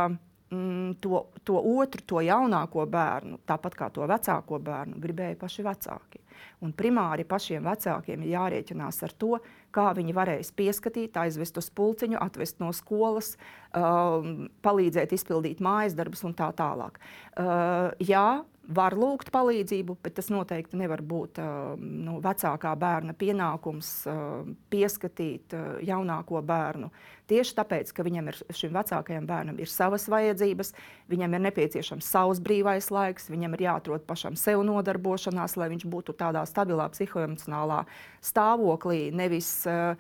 mm, 0.51 0.97
to, 1.03 1.25
to 1.47 1.57
otru, 1.57 2.03
to 2.07 2.23
jaunāko 2.25 2.85
bērnu, 2.89 3.41
tāpat 3.47 3.77
kā 3.77 3.89
to 3.93 4.05
vecāko 4.09 4.59
bērnu, 4.61 4.99
gribēja 5.01 5.39
paši 5.39 5.65
vecāki. 5.65 6.21
Un 6.61 6.73
primāri 6.77 7.25
pašiem 7.27 7.65
vecākiem 7.65 8.21
ir 8.21 8.35
jārēķinās 8.35 9.01
ar 9.07 9.15
to, 9.17 9.35
kā 9.73 9.87
viņi 9.97 10.15
varēs 10.15 10.53
pieskatīt, 10.57 11.17
aizvest 11.17 11.57
uz 11.61 11.69
pulciņu, 11.73 12.19
atvest 12.21 12.61
no 12.61 12.71
skolas, 12.75 13.35
um, 13.77 14.47
palīdzēt 14.65 15.15
izpildīt 15.17 15.61
mājas 15.63 15.97
darbus 15.97 16.25
un 16.27 16.35
tā 16.37 16.51
tālāk. 16.57 16.99
Uh, 17.33 17.91
jā, 18.03 18.43
var 18.69 18.95
lūgt 18.97 19.31
palīdzību, 19.33 19.97
bet 20.03 20.15
tas 20.19 20.29
noteikti 20.31 20.79
nevar 20.79 21.01
būt 21.05 21.41
uh, 21.41 21.73
nu, 21.79 22.19
vecākā 22.23 22.73
bērna 22.79 23.15
pienākums 23.17 23.89
uh, 24.09 24.45
pieskatīt 24.71 25.55
uh, 25.57 25.79
jaunāko 25.85 26.41
bērnu. 26.45 26.91
Tieši 27.31 27.53
tāpēc, 27.55 27.93
ka 27.95 28.03
viņam 28.03 28.27
ir 28.27 28.37
šim 28.51 28.73
vecākajam 28.75 29.23
bērnam 29.29 29.59
ir 29.63 29.69
savas 29.71 30.09
vajadzības, 30.11 30.73
viņam 31.11 31.37
ir 31.37 31.43
nepieciešams 31.45 32.09
savs 32.11 32.41
brīvais 32.43 32.89
laiks, 32.91 33.29
viņam 33.31 33.55
ir 33.55 33.63
jāatrod 33.69 34.03
pašam 34.09 34.35
sev 34.35 34.65
nodarbošanās, 34.67 35.55
lai 35.55 35.69
viņš 35.71 35.85
būtu 35.93 36.17
tādā 36.19 36.43
stabilā 36.49 36.89
psihoemocionālā 36.91 37.85
stāvoklī, 38.19 38.99
nevis 39.15 39.49
uh, 39.69 39.95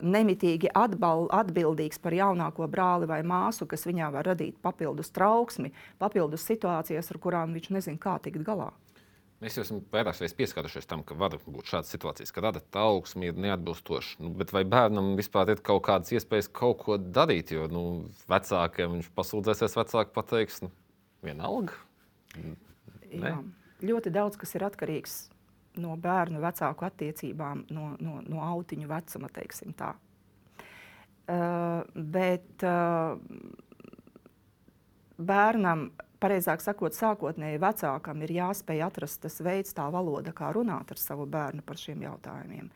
nemitīgi 0.00 0.72
atbal, 0.72 1.28
atbildīgs 1.42 2.00
par 2.00 2.16
jaunāko 2.16 2.64
brāli 2.72 3.10
vai 3.10 3.20
māsu, 3.20 3.68
kas 3.68 3.84
viņā 3.84 4.08
var 4.16 4.32
radīt 4.32 4.56
papildus 4.64 5.12
trauksmi, 5.12 5.74
papildus 6.00 6.48
situācijas, 6.48 7.12
ar 7.12 7.20
kurām 7.20 7.52
viņš 7.58 7.74
nezina, 7.76 8.00
kā 8.00 8.16
tikt 8.24 8.40
galā. 8.46 8.72
Mēs 9.40 9.54
jau 9.56 9.62
esam 9.64 9.78
vairākas 9.88 10.20
reizes 10.20 10.36
pieskārušies 10.36 10.88
tam, 10.88 11.00
ka 11.06 11.16
var 11.16 11.38
būt 11.40 11.70
šādas 11.70 11.92
situācijas, 11.94 12.32
ka 12.36 12.42
rada 12.44 12.60
trauksmi, 12.60 13.30
ir 13.30 13.38
neatbilstoši. 13.40 14.18
Nu, 14.20 14.34
vai 14.52 14.66
bērnam 14.68 15.14
vispār 15.16 15.54
ir 15.54 15.62
kaut 15.64 15.86
kādas 15.86 16.12
iespējas 16.12 16.50
kaut 16.52 16.82
ko 16.82 16.98
darīt? 17.00 17.54
Jo 17.56 17.64
nu, 17.72 17.84
vecākiem 18.28 18.98
viņš 18.98 19.08
pasūdzēsies, 19.16 19.78
vecāki 19.80 20.12
pateiks, 20.18 20.60
nu, 20.66 20.68
vienalga. 21.24 21.78
Jā, 23.10 23.38
ļoti 23.80 24.12
daudz 24.12 24.36
kas 24.40 24.52
ir 24.58 24.66
atkarīgs 24.68 25.16
no 25.80 25.96
bērnu 25.96 26.42
vecāku 26.42 26.84
attiecībām, 26.90 27.64
no, 27.72 27.94
no, 28.02 28.18
no 28.26 28.44
autiņu 28.44 28.90
vecuma, 28.90 29.32
teiksim 29.32 29.72
tā. 29.78 29.94
Uh, 31.30 31.80
bet 31.94 32.64
uh, 32.66 33.16
bērnam 35.16 35.88
pareizāk 36.20 36.62
sakot, 36.64 36.94
sākotnēji 36.96 37.60
vecākam 37.62 38.24
ir 38.24 38.34
jāspēj 38.36 38.84
atrast 38.86 39.22
tas 39.24 39.40
veids, 39.44 39.74
tā 39.76 39.88
valoda, 39.92 40.34
kā 40.36 40.52
runāt 40.54 40.92
ar 40.92 41.00
savu 41.00 41.26
bērnu 41.30 41.64
par 41.66 41.80
šiem 41.80 42.04
jautājumiem. 42.06 42.70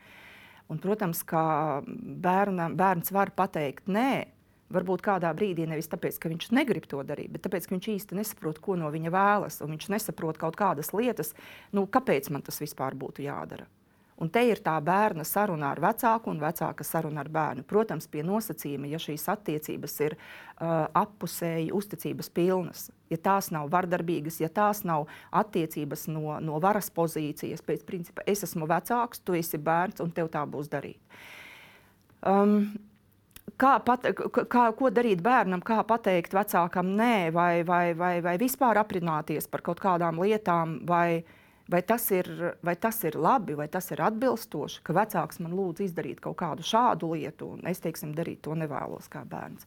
Un, 0.73 0.79
protams, 0.81 1.21
ka 1.27 1.83
bērna, 1.85 2.71
bērns 2.73 3.13
var 3.13 3.31
pateikt 3.37 3.91
nē, 3.91 4.25
varbūt 4.73 5.03
kādā 5.05 5.29
brīdī 5.37 5.67
nevis 5.69 5.89
tāpēc, 5.91 6.17
ka 6.17 6.31
viņš 6.31 6.49
negrib 6.57 6.87
to 6.89 7.03
darīt, 7.05 7.29
bet 7.35 7.45
tāpēc, 7.45 7.67
ka 7.67 7.75
viņš 7.75 7.89
īsti 7.95 8.17
nesaprot, 8.17 8.59
ko 8.63 8.77
no 8.81 8.89
viņa 8.93 9.13
vēlas, 9.13 9.61
un 9.61 9.75
viņš 9.75 9.91
nesaprot 9.93 10.41
kaut 10.41 10.57
kādas 10.59 10.89
lietas, 10.97 11.35
nu, 11.75 11.85
kāpēc 11.85 12.31
man 12.33 12.45
tas 12.45 12.57
vispār 12.63 12.97
būtu 12.97 13.27
jādara. 13.27 13.69
Un 14.15 14.29
te 14.31 14.45
ir 14.47 14.61
tā 14.63 14.77
bērna 14.79 15.25
saruna 15.27 15.73
ar 15.73 15.81
vecāku 15.83 16.31
un 16.31 16.39
vecāka 16.39 16.85
saruna 16.87 17.19
ar 17.25 17.29
bērnu. 17.35 17.65
Protams, 17.67 18.07
pie 18.07 18.23
nosacījuma, 18.23 18.87
ja 18.87 18.99
šīs 19.01 19.27
attiecības 19.33 19.95
ir 20.05 20.15
uh, 20.15 20.85
appusēji 20.95 21.73
uzticības 21.75 22.31
pilnas, 22.31 22.85
ja 23.11 23.19
tās 23.19 23.51
nav 23.51 23.67
vardarbīgas, 23.75 24.39
ja 24.39 24.47
tās 24.47 24.85
nav 24.87 25.09
attiecības 25.35 26.07
no, 26.15 26.39
no 26.39 26.63
varas 26.63 26.87
pozīcijas, 26.95 27.65
pēc 27.67 27.83
principa 27.83 28.23
es 28.23 28.47
esmu 28.47 28.71
vecāks, 28.71 29.19
tu 29.19 29.35
esi 29.35 29.59
bērns 29.59 29.99
un 30.05 30.15
tev 30.15 30.31
tā 30.31 30.47
būs 30.47 30.71
darīt. 30.71 31.19
Um, 32.23 32.71
kā 33.59 33.75
pat, 33.83 34.07
kā, 34.31 34.69
ko 34.79 34.95
darīt 34.95 35.19
bērnam, 35.27 35.59
kā 35.59 35.83
pateikt 35.83 36.39
vecākam 36.39 36.95
nē, 36.95 37.33
vai, 37.35 37.65
vai, 37.67 37.89
vai, 37.99 38.19
vai 38.23 38.39
vispār 38.39 38.79
aprunāties 38.79 39.51
par 39.51 39.59
kaut 39.65 39.83
kādām 39.83 40.23
lietām, 40.23 40.85
vai, 40.87 41.09
uh, 41.19 41.41
Vai 41.71 41.81
tas, 41.81 42.03
ir, 42.13 42.27
vai 42.61 42.75
tas 42.77 42.99
ir 43.03 43.15
labi, 43.17 43.55
vai 43.57 43.65
tas 43.67 43.87
ir 43.89 44.01
atbilstoši, 44.05 44.83
ka 44.85 44.93
vecāks 44.93 45.39
man 45.41 45.55
lūdz 45.57 45.81
izdarīt 45.87 46.19
kaut 46.21 46.37
kādu 46.37 46.61
šādu 46.61 47.09
lietu, 47.15 47.55
un 47.55 47.65
es 47.71 47.81
teiksim, 47.81 48.11
darīt 48.13 48.43
to 48.45 48.53
nevēlos 48.53 49.09
kā 49.09 49.23
bērns. 49.25 49.65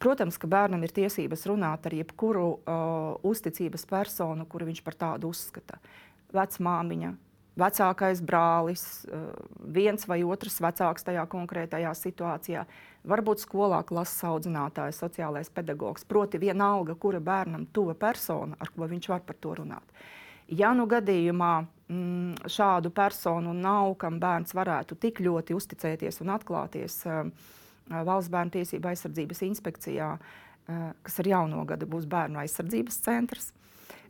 Protams, 0.00 0.38
ka 0.40 0.48
bērnam 0.48 0.80
ir 0.84 0.94
tiesības 0.96 1.44
runāt 1.48 1.84
ar 1.88 1.96
jebkuru 1.96 2.46
uh, 2.48 3.20
uzticības 3.24 3.84
personu, 3.88 4.48
kuru 4.48 4.70
viņš 4.70 4.82
par 4.84 4.96
tādu 4.96 5.28
uzskata. 5.32 5.76
Vecmāmiņa, 6.36 7.14
vecākais 7.60 8.24
brālis, 8.24 9.04
uh, 9.04 9.30
viens 9.76 10.08
vai 10.08 10.22
otrs 10.24 10.56
vecāks 10.64 11.04
tajā 11.04 11.28
konkrētajā 11.32 11.92
situācijā, 12.00 12.64
varbūt 13.08 13.44
skolā 13.44 13.84
klases 13.88 14.24
audzinātājs, 14.28 15.04
sociālais 15.04 15.52
pedagogs. 15.52 16.08
Proti, 16.08 16.40
vienalga, 16.40 16.96
kura 16.96 17.20
bērnam 17.20 17.68
tuva 17.76 17.92
persona, 17.92 18.56
ar 18.56 18.72
ko 18.72 18.88
viņš 18.88 19.12
var 19.12 19.24
par 19.28 19.36
to 19.40 19.56
runāt. 19.60 20.06
Ja 20.54 20.70
nu 20.76 20.86
gadījumā 20.86 21.52
mm, 21.90 22.48
šādu 22.50 22.92
personu 22.94 23.54
nav, 23.56 23.96
kam 23.98 24.20
bērns 24.22 24.54
varētu 24.54 24.98
tik 25.02 25.20
ļoti 25.24 25.56
uzticēties 25.56 26.22
un 26.22 26.34
atklāties 26.36 27.02
uh, 27.08 27.26
Valsts 27.86 28.30
bērnu 28.30 28.54
tiesību 28.54 28.90
aizsardzības 28.90 29.42
inspekcijā, 29.46 30.12
uh, 30.16 30.88
kas 31.06 31.20
ar 31.22 31.30
jauno 31.32 31.64
gadu 31.66 31.88
būs 31.90 32.06
bērnu 32.10 32.42
aizsardzības 32.42 33.00
centrs. 33.02 33.52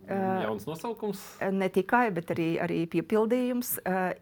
Uh, 0.07 0.45
Jauns 0.45 0.69
nosaukums? 0.69 1.23
Ne 1.57 1.71
tikai, 1.73 2.11
bet 2.15 2.31
arī, 2.37 2.51
arī 2.63 2.83
piepildījums 2.91 3.79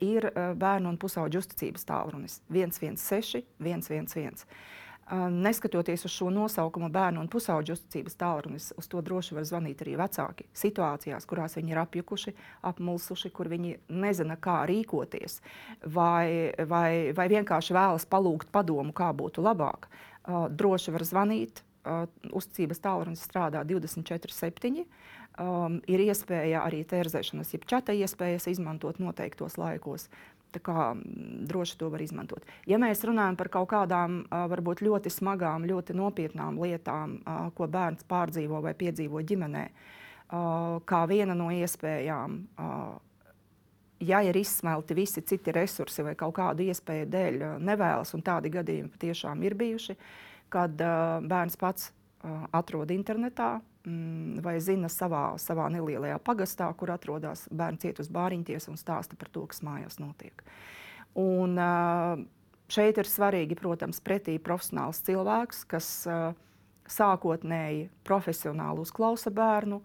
ir 0.06 0.30
bērnu 0.32 0.94
un 0.94 0.96
pusauģu 1.00 1.42
uzticības 1.42 1.84
tālrunis 1.90 2.38
116, 2.48 3.44
111. 3.60 4.46
Neskatoties 5.12 6.06
uz 6.08 6.12
šo 6.14 6.30
nosaukumu, 6.32 6.88
bērnu 6.88 7.20
un 7.20 7.28
pusauģu 7.28 7.74
uzticības 7.76 8.16
tālrunis, 8.16 8.70
uz 8.80 8.88
to 8.88 9.02
droši 9.04 9.36
var 9.36 9.44
zvanīt 9.44 9.82
arī 9.84 9.98
vecāki. 10.00 10.46
Situācijās, 10.56 11.26
kurās 11.28 11.58
viņi 11.58 11.74
ir 11.74 11.80
apjukuši, 11.82 12.32
apmulsuši, 12.70 13.30
kur 13.36 13.50
viņi 13.52 13.74
nezina, 13.92 14.38
kā 14.40 14.62
rīkoties, 14.70 15.42
vai, 15.84 16.54
vai, 16.70 17.12
vai 17.16 17.28
vienkārši 17.34 17.76
vēlas 17.76 18.08
palūgt 18.08 18.48
padomu, 18.54 18.96
kā 18.96 19.12
būtu 19.12 19.44
labāk, 19.44 19.90
droši 20.50 20.96
var 20.96 21.04
zvanīt. 21.04 21.64
Uzticības 22.32 22.78
tālrunis 22.80 23.20
strādā 23.26 23.60
24-7. 23.68 24.86
Um, 25.34 25.80
ir 25.90 25.98
iespēja 25.98 26.60
arī 26.62 26.84
tērzēšanas, 26.86 27.48
jeb 27.56 27.64
čata 27.66 27.92
iespējas 27.92 28.46
izmantot 28.52 29.00
noteiktos 29.02 29.58
laikos. 29.58 30.06
Kā 30.62 30.92
droši 31.48 31.78
to 31.80 31.88
var 31.90 32.02
izmantot. 32.04 32.44
Ja 32.70 32.78
mēs 32.78 33.02
runājam 33.06 33.38
par 33.40 33.50
kaut 33.52 33.70
kādām 33.72 34.20
varbūt 34.30 34.84
ļoti 34.86 35.10
smagām, 35.10 35.66
ļoti 35.66 35.96
nopietnām 35.98 36.60
lietām, 36.62 37.18
ko 37.56 37.66
bērns 37.66 38.06
pārdzīvo 38.10 38.60
vai 38.62 38.74
piedzīvo 38.78 39.22
ģimenē, 39.26 39.64
kā 40.86 41.00
viena 41.10 41.34
no 41.34 41.50
iespējām, 41.54 42.38
ja 44.04 44.22
ir 44.26 44.36
izsmelti 44.36 44.94
visi 44.94 45.22
citi 45.22 45.52
resursi 45.54 46.04
vai 46.06 46.14
kaut 46.18 46.36
kādu 46.38 46.68
iespēju 46.68 47.10
dēļ 47.10 47.42
nevēlas, 47.64 48.14
un 48.14 48.24
tādi 48.26 48.52
gadījumi 48.54 48.92
patiešām 48.94 49.42
ir 49.46 49.58
bijuši, 49.58 49.96
kad 50.52 50.74
bērns 51.24 51.58
pats 51.60 51.92
atrod 52.54 52.90
internetā 52.94 53.58
mm, 53.84 54.40
vai 54.44 54.56
zina 54.64 54.88
savā, 54.92 55.34
savā 55.40 55.68
nelielajā 55.72 56.18
pagastā, 56.24 56.70
kur 56.78 56.94
atrodas 56.94 57.46
bērns 57.52 57.84
iet 57.88 58.00
uz 58.00 58.08
bāriņties 58.12 58.70
un 58.72 58.80
stāsta 58.80 59.18
par 59.20 59.30
to, 59.34 59.44
kas 59.50 59.64
mājās 59.66 60.00
notiek. 60.02 60.44
Un, 61.20 61.58
šeit 62.72 62.98
ir 62.98 63.08
svarīgi, 63.08 63.58
protams, 63.58 64.00
pretī 64.02 64.38
profesionāls 64.42 65.02
cilvēks, 65.06 65.62
kas 65.70 65.90
sākotnēji 66.90 67.88
profesionāli 68.04 68.82
uzklausa 68.84 69.32
bērnu 69.34 69.80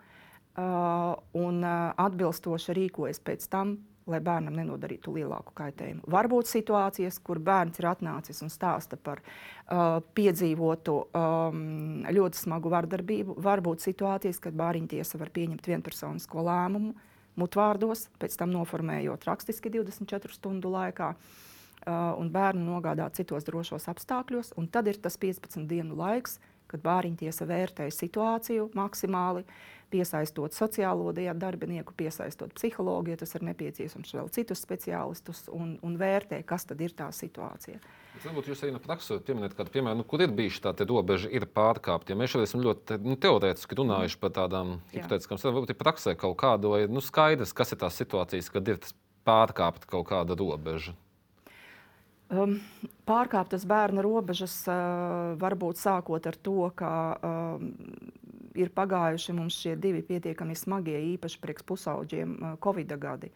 un 1.39 1.61
atbilstoši 1.63 2.75
rīkojas 2.75 3.21
pēc 3.23 3.45
tam, 3.51 3.77
lai 4.11 4.19
bērnam 4.23 4.55
nenodarītu 4.57 5.13
lielāku 5.15 5.53
kaitējumu. 5.57 6.03
Varbūt 6.11 6.49
situācijas, 6.49 7.19
kur 7.23 7.41
bērns 7.43 7.79
ir 7.81 7.89
atnācis 7.89 8.41
un 8.45 8.51
stāsta 8.53 8.97
par 9.01 9.21
uh, 9.23 9.99
piedzīvotu 10.17 10.95
um, 11.05 11.61
ļoti 12.09 12.41
smagu 12.43 12.71
vardarbību, 12.73 13.37
varbūt 13.45 13.85
situācijas, 13.85 14.41
kad 14.43 14.57
bāriņtiesa 14.59 15.21
var 15.21 15.31
pieņemt 15.35 15.71
vienpersonisko 15.71 16.45
lēmumu 16.49 16.95
mutvārdos, 17.39 18.09
pēc 18.19 18.35
tam 18.39 18.51
noformējot 18.51 19.25
rakstiski 19.29 19.71
24 19.77 20.35
stundu 20.35 20.73
laikā. 20.73 21.13
Uh, 21.79 22.11
un 22.19 22.27
bērnu 22.27 22.65
nogādāt 22.73 23.15
citos 23.15 23.45
drošos 23.47 23.87
apstākļos, 23.87 24.51
un 24.59 24.67
tad 24.67 24.89
ir 24.91 24.97
tas 24.99 25.15
15 25.15 25.63
dienu 25.69 25.95
laiks, 25.95 26.35
kad 26.69 26.83
bāriņtiesa 26.83 27.47
vērtē 27.49 27.87
situāciju 27.95 28.67
maksimāli, 28.77 29.45
uh, 29.45 29.78
piesaistot 29.89 30.55
sociālo 30.55 31.11
darbinieku, 31.13 31.93
piesaistot 31.97 32.53
psihologu, 32.57 33.13
ja 33.13 33.19
tas 33.19 33.33
ir 33.35 33.45
nepieciešams, 33.49 34.13
vēl 34.17 34.29
citus 34.35 34.61
speciālistus 34.65 35.47
un, 35.53 35.77
un 35.85 35.97
vērtē, 35.99 36.41
kas 36.47 36.67
tad 36.69 36.81
ir 36.81 36.93
tā 36.97 37.09
situācija. 37.15 37.81
Varbūt 38.19 38.49
jūs 38.51 38.63
arī 38.65 38.73
no 38.75 38.81
prakses 38.83 39.21
pieminat, 39.25 39.55
kādu 39.57 39.73
piemēru, 39.73 40.01
nu, 40.01 40.05
kur 40.07 40.23
ir 40.23 40.33
bijuši 40.35 40.63
tādi 40.65 40.87
robeži, 40.89 41.29
ir 41.35 41.47
pārkāpti. 41.55 42.13
Ja 42.13 42.19
mēs 42.19 42.33
šodien 42.33 42.49
esam 42.49 42.63
ļoti 42.65 42.99
nu, 43.05 43.15
teorētiski 43.21 43.77
runājuši 43.79 44.19
par 44.19 44.33
tādām 44.35 44.79
hipotētiskām 44.93 45.39
lietām, 45.39 45.55
varbūt 45.55 45.75
ir 45.75 45.79
praksē 45.79 46.15
kaut 46.19 46.35
kāda, 46.41 46.73
vai 46.73 46.81
nu, 46.91 47.03
skaidrs, 47.05 47.55
kas 47.55 47.71
ir 47.73 47.83
tās 47.85 47.99
situācijas, 48.01 48.51
kad 48.51 48.73
ir 48.73 48.81
pārkāpta 49.27 49.89
kaut 49.89 50.09
kāda 50.11 50.37
robeža. 50.39 50.97
Um, 52.29 52.59
pārkāptas 53.09 53.63
bērna 53.65 54.03
robežas 54.05 54.53
uh, 54.69 55.33
varbūt 55.41 55.79
sākot 55.81 56.27
ar 56.29 56.35
to, 56.37 56.67
ka 56.77 56.91
um, 57.25 57.71
ir 58.57 58.71
pagājuši 58.75 59.35
mums 59.37 59.57
šie 59.61 59.75
divi 59.79 60.01
pietiekami 60.05 60.55
smagie, 60.57 60.97
īpaši 61.15 61.41
priekš 61.41 61.65
pusauģiem, 61.69 62.37
Covid 62.63 62.95
gadi. 63.01 63.31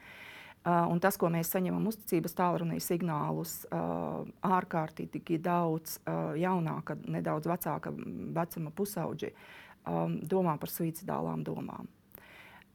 Uh, 0.63 0.85
un 0.87 0.99
tas, 1.03 1.17
ko 1.19 1.27
mēs 1.27 1.49
saņemam 1.51 1.89
uzticības 1.89 2.37
tālrunī 2.37 2.77
signālus, 2.79 3.65
uh, 3.67 4.23
ārkārtīgi 4.47 5.41
daudz 5.43 5.97
uh, 6.07 6.31
jaunāka, 6.39 6.95
nedaudz 7.03 7.49
vecāka 7.51 7.91
vecuma 7.91 8.71
pusauģi 8.71 9.33
um, 9.33 10.15
domā 10.23 10.55
par 10.61 10.71
suicidālām 10.71 11.43
domām. 11.43 11.89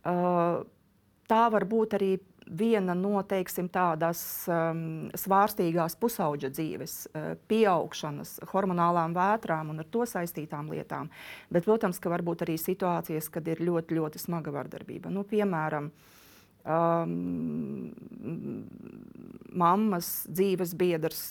Uh, 0.04 0.66
tā 1.32 1.46
var 1.48 1.64
būt 1.68 1.96
arī 1.96 2.10
viena 2.50 2.94
no 2.96 3.22
teiksim, 3.26 3.68
tādas 3.72 4.20
um, 4.50 5.08
svārstīgās 5.18 5.96
pusauģa 6.00 6.50
dzīves, 6.54 6.94
uh, 7.10 7.32
pieaugšanas, 7.50 8.38
hormonālām 8.52 9.16
vētrām 9.16 9.72
un 9.72 9.82
ar 9.84 9.88
to 9.92 10.06
saistītām 10.08 10.70
lietām. 10.72 11.10
Bet, 11.52 11.66
protams, 11.68 12.00
ka 12.02 12.12
var 12.12 12.24
būt 12.26 12.46
arī 12.46 12.58
situācijas, 12.60 13.30
kad 13.32 13.48
ir 13.48 13.64
ļoti, 13.64 13.98
ļoti 13.98 14.22
smaga 14.22 14.54
vardarbība. 14.54 15.12
Nu, 15.12 15.24
piemēram, 15.28 15.90
um, 16.64 17.90
mammas 19.64 20.12
dzīves 20.30 20.74
biedrs 20.78 21.26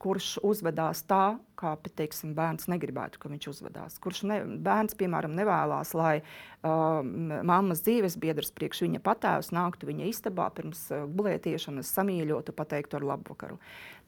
kurš 0.00 0.38
uzvedās 0.46 1.02
tā, 1.08 1.36
kā 1.60 1.74
teiksim, 1.84 2.32
bērns 2.36 2.70
negribētu, 2.72 3.20
ka 3.20 3.28
viņš 3.28 3.48
uzvedās. 3.50 3.98
Kurš 4.00 4.22
ne, 4.30 4.38
bērns, 4.64 4.96
piemēram, 4.96 5.34
nevēlas, 5.36 5.92
lai 5.98 6.14
uh, 6.22 7.02
mammas 7.04 7.82
dzīves 7.84 8.16
biedrs 8.20 8.52
priekš 8.56 8.86
viņa 8.86 9.02
patēvs 9.04 9.52
nāktu 9.52 9.90
viņa 9.90 10.08
istabā 10.08 10.46
pirms 10.56 10.86
uh, 10.94 11.04
gulētiešanas, 11.04 11.92
samīļotu, 11.98 12.54
pateiktu 12.56 12.96
ar 12.96 13.06
labvakaru. 13.12 13.58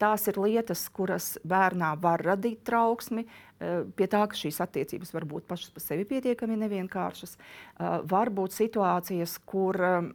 Tās 0.00 0.25
ir 0.32 0.40
lietas, 0.40 0.87
kuras 0.96 1.34
bērnā 1.44 1.92
var 2.00 2.25
radīt 2.25 2.64
trauksmi, 2.68 3.26
uh, 3.26 3.84
pie 3.99 4.08
tā, 4.08 4.25
ka 4.25 4.38
šīs 4.38 4.62
attiecības 4.64 5.12
var 5.12 5.28
būt 5.28 5.46
pašas 5.50 5.76
par 5.76 5.84
sevi 5.84 6.08
pietiekami 6.08 6.56
nevienkāršas. 6.64 7.37
Uh, 7.37 8.00
var 8.08 8.32
būt 8.32 8.56
situācijas, 8.56 9.37
kur 9.44 9.76
um, 9.76 10.08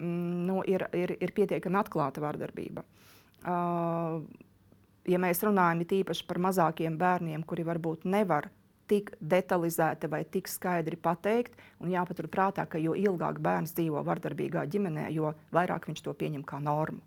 nu, 0.50 0.64
ir, 0.66 0.90
ir, 0.98 1.20
ir 1.22 1.38
pietiekami 1.38 1.84
atklāta 1.86 2.26
vardarbība. 2.26 2.88
Uh, 3.46 4.26
ja 5.08 5.20
mēs 5.22 5.44
runājam 5.46 5.84
īpaši 6.02 6.26
par 6.28 6.40
mazākiem 6.44 6.98
bērniem, 7.00 7.44
kuri 7.48 7.66
varbūt 7.68 8.06
nevar 8.06 8.50
tik 8.88 9.12
detalizēti 9.20 10.08
vai 10.08 10.24
tik 10.24 10.48
skaidri 10.48 10.96
pateikt, 10.96 11.58
un 11.84 11.92
jāpaturprātā, 11.92 12.66
ka 12.70 12.80
jo 12.80 12.96
ilgāk 12.96 13.42
bērns 13.44 13.76
dzīvo 13.76 14.04
vardarbīgā 14.08 14.64
ģimenē, 14.72 15.10
jo 15.12 15.34
vairāk 15.56 15.90
viņš 15.90 16.04
to 16.06 16.14
pieņem 16.16 16.46
kā 16.48 16.60
normu. 16.64 17.02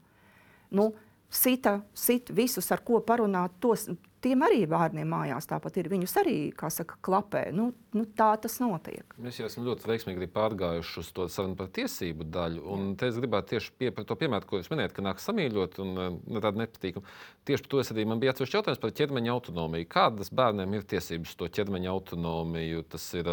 Nu, 0.76 0.90
sita, 1.30 1.80
sit 1.94 2.30
visus, 2.36 2.68
ar 2.72 2.84
ko 2.84 3.00
parunāt, 3.00 3.56
tos, 3.60 3.88
tiem 4.24 4.42
arī 4.44 4.64
bērniem 4.70 5.08
mājās 5.10 5.48
tāpat 5.50 5.78
ir. 5.80 5.88
Viņus 5.92 6.14
arī, 6.20 6.36
kā 6.56 6.70
saka, 6.72 6.96
klapē. 7.04 7.46
Nu, 7.56 7.70
nu, 7.96 8.04
tā 8.16 8.30
tas 8.42 8.58
notiek. 8.62 9.16
Mēs 9.20 9.40
jau 9.40 9.48
esam 9.48 9.66
ļoti 9.66 9.88
veiksmīgi 9.88 10.28
pārgājuši 10.34 11.00
uz 11.02 11.10
to 11.16 11.26
sarunu 11.32 11.56
par 11.58 11.70
tiesību 11.76 12.26
daļu. 12.32 12.62
Un 12.74 12.94
te 13.00 13.10
es 13.10 13.18
gribētu 13.20 13.54
tieši 13.54 13.74
pie, 13.80 13.90
par 13.96 14.06
to 14.08 14.16
piemēru, 14.20 14.48
ko 14.48 14.60
jūs 14.60 14.70
minējat, 14.72 14.94
ka 14.96 15.04
nāk 15.06 15.22
samīļot 15.24 15.80
un 15.84 15.92
ne 15.96 16.06
nu, 16.18 16.42
tāda 16.42 16.62
nepatīkama. 16.62 17.16
Tieši 17.48 17.66
par 17.66 17.74
to 17.74 17.82
es 17.82 17.92
arī 17.94 18.06
man 18.10 18.22
bija 18.22 18.34
atsevišķi 18.34 18.60
jautājums 18.60 18.84
par 18.84 18.94
ķermeņa 19.00 19.34
autonomiju. 19.34 19.90
Kādas 19.96 20.32
bērniem 20.42 20.78
ir 20.78 20.88
tiesības 20.94 21.36
to 21.40 21.50
ķermeņa 21.58 21.92
autonomiju? 21.94 22.86
Tas 22.94 23.10
ir, 23.18 23.30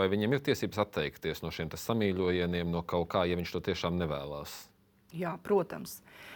vai 0.00 0.10
viņiem 0.12 0.36
ir 0.36 0.44
tiesības 0.50 0.84
atteikties 0.86 1.44
no 1.44 1.54
šiem 1.54 1.72
samīļojieniem, 1.74 2.70
no 2.70 2.84
kaut 2.86 3.10
kā, 3.12 3.26
ja 3.28 3.38
viņš 3.38 3.56
to 3.56 3.64
tiešām 3.70 3.98
nevēlas? 4.00 4.56
Jā, 5.16 5.34
protams. 5.42 5.98
Uh, 5.98 6.30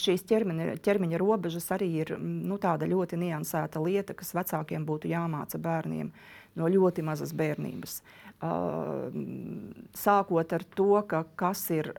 šīs 0.00 0.22
ķermeņa, 0.30 0.76
ķermeņa 0.84 1.18
robežas 1.18 1.66
arī 1.74 1.88
ir 2.04 2.12
nu, 2.18 2.58
tāda 2.62 2.86
ļoti 2.86 3.18
niansēta 3.18 3.82
lieta, 3.82 4.14
kas 4.14 4.34
vecākiem 4.36 4.86
būtu 4.86 5.10
jāmāca 5.10 5.58
bērniem 5.58 6.12
no 6.58 6.68
ļoti 6.70 7.02
mazas 7.06 7.32
bērnības. 7.34 8.00
Sākot 10.00 10.54
ar 10.56 10.62
to, 10.74 11.02
ka 11.10 11.24
kas, 11.38 11.64
ir, 11.74 11.90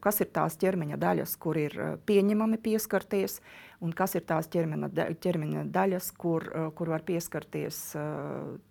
kas 0.00 0.20
ir 0.22 0.30
tās 0.32 0.56
ķermeņa 0.60 1.00
daļas, 1.00 1.34
kur 1.40 1.58
ir 1.60 1.74
pieņemami 2.08 2.60
pieskarties, 2.62 3.40
un 3.80 3.92
kas 3.96 4.14
ir 4.16 4.24
tās 4.28 4.48
ķermeņa, 4.52 5.08
ķermeņa 5.20 5.64
daļas, 5.72 6.12
kur, 6.20 6.46
kur 6.76 6.92
var 6.92 7.04
pieskarties 7.08 7.82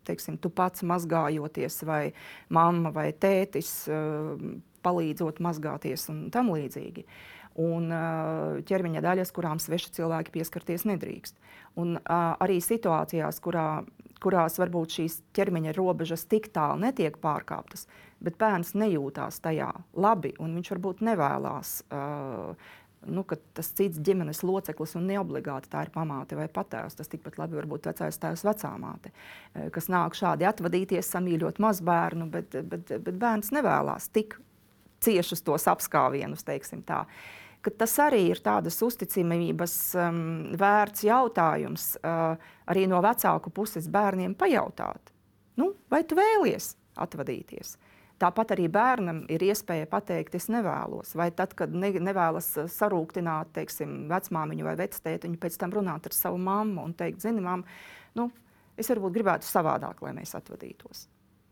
teiksim, 0.08 0.40
tu 0.42 0.54
pats 0.54 0.86
mazgājoties, 0.86 1.82
vai 1.90 2.04
mamma 2.50 2.94
vai 2.96 3.12
tētis 3.14 3.90
palīdzot 4.86 5.42
mazgāties 5.44 6.08
un 6.14 6.28
tam 6.34 6.52
līdzīgi. 6.54 7.06
Un 7.60 7.90
ķermeņa 8.70 9.02
daļas, 9.04 9.32
kurām 9.36 9.60
sveši 9.60 9.92
cilvēki 9.98 10.32
pieskarties 10.38 10.86
nedrīkst. 10.88 11.40
Un 11.82 11.98
arī 12.08 12.60
situācijās, 12.64 13.42
kurā, 13.44 13.82
kurās 14.24 14.60
varbūt 14.62 15.00
šīs 15.00 15.18
ķermeņa 15.36 15.74
robežas 15.76 16.24
tik 16.30 16.52
tālu 16.56 16.80
netiek 16.86 17.18
pārkāptas, 17.20 17.88
bet 18.24 18.38
bērns 18.40 18.76
nejūtās 18.80 19.42
tajā 19.44 19.72
labi, 19.98 20.36
un 20.40 20.56
viņš 20.60 20.72
varbūt 20.76 21.04
nevēlas 21.10 21.74
uh, 21.90 22.54
nu, 23.08 23.24
ka 23.24 23.38
tas 23.56 23.72
cits 23.76 24.00
ģimenes 24.04 24.42
loceklis 24.44 24.96
un 25.00 25.08
neobligāti 25.10 25.72
tā 25.72 25.86
ir 25.86 25.94
pamāte 25.94 26.38
vai 26.40 26.50
patēvs. 26.52 26.98
Tas 27.00 27.12
tikpat 27.12 27.40
labi 27.40 27.60
var 27.60 27.70
būt 27.70 27.88
vecais 27.90 28.20
tēvs, 28.22 28.44
vecāmāte, 28.48 29.14
kas 29.76 29.90
nāk 29.92 30.18
šādi 30.20 30.48
atvadīties, 30.50 31.12
samīļot 31.14 31.62
mazbērnu, 31.64 32.30
bet, 32.34 32.60
bet, 32.72 32.94
bet 33.06 33.20
bērns 33.22 33.54
nevēlas 33.56 34.10
tik 34.16 34.38
ciešus 35.04 35.44
tos 35.46 35.68
apskāvienus, 35.72 36.46
teiksim 36.48 36.84
tā. 36.88 37.06
Tas 37.78 37.98
arī 38.00 38.22
ir 38.32 38.40
tādas 38.40 38.78
uzticamības 38.86 39.76
um, 40.00 40.20
vērts 40.60 41.04
jautājums 41.04 41.92
uh, 42.00 42.40
arī 42.72 42.86
no 42.88 43.02
vecāku 43.04 43.52
puses 43.52 43.90
bērniem 43.92 44.36
pajautāt, 44.40 45.12
nu, 45.60 45.74
vai 45.92 46.06
tu 46.08 46.16
vēlies 46.20 46.72
atvadīties. 47.00 47.76
Tāpat 48.20 48.54
arī 48.56 48.68
bērnam 48.72 49.22
ir 49.32 49.44
iespēja 49.48 49.88
pateikt, 49.92 50.34
es 50.36 50.50
nevēlos. 50.52 51.14
Vai 51.20 51.30
tad, 51.36 51.54
kad 51.60 51.76
ne, 51.76 51.92
nevēlas 52.04 52.50
uh, 52.60 52.72
sarūktināt, 52.72 53.52
teiksim, 53.60 54.06
vecmāmiņu 54.12 54.68
vai 54.68 54.78
vectētiņu, 54.80 55.40
pēc 55.44 55.60
tam 55.60 55.76
runāt 55.76 56.08
ar 56.08 56.16
savu 56.16 56.40
mammu 56.44 56.88
un 56.88 56.96
teikt, 57.00 57.28
mamma, 57.44 57.68
nu, 58.16 58.30
es 58.80 58.88
varbūt 58.92 59.20
gribētu 59.20 59.48
savādāk, 59.48 60.00
lai 60.06 60.16
mēs 60.16 60.36
atvadītos. 60.40 61.10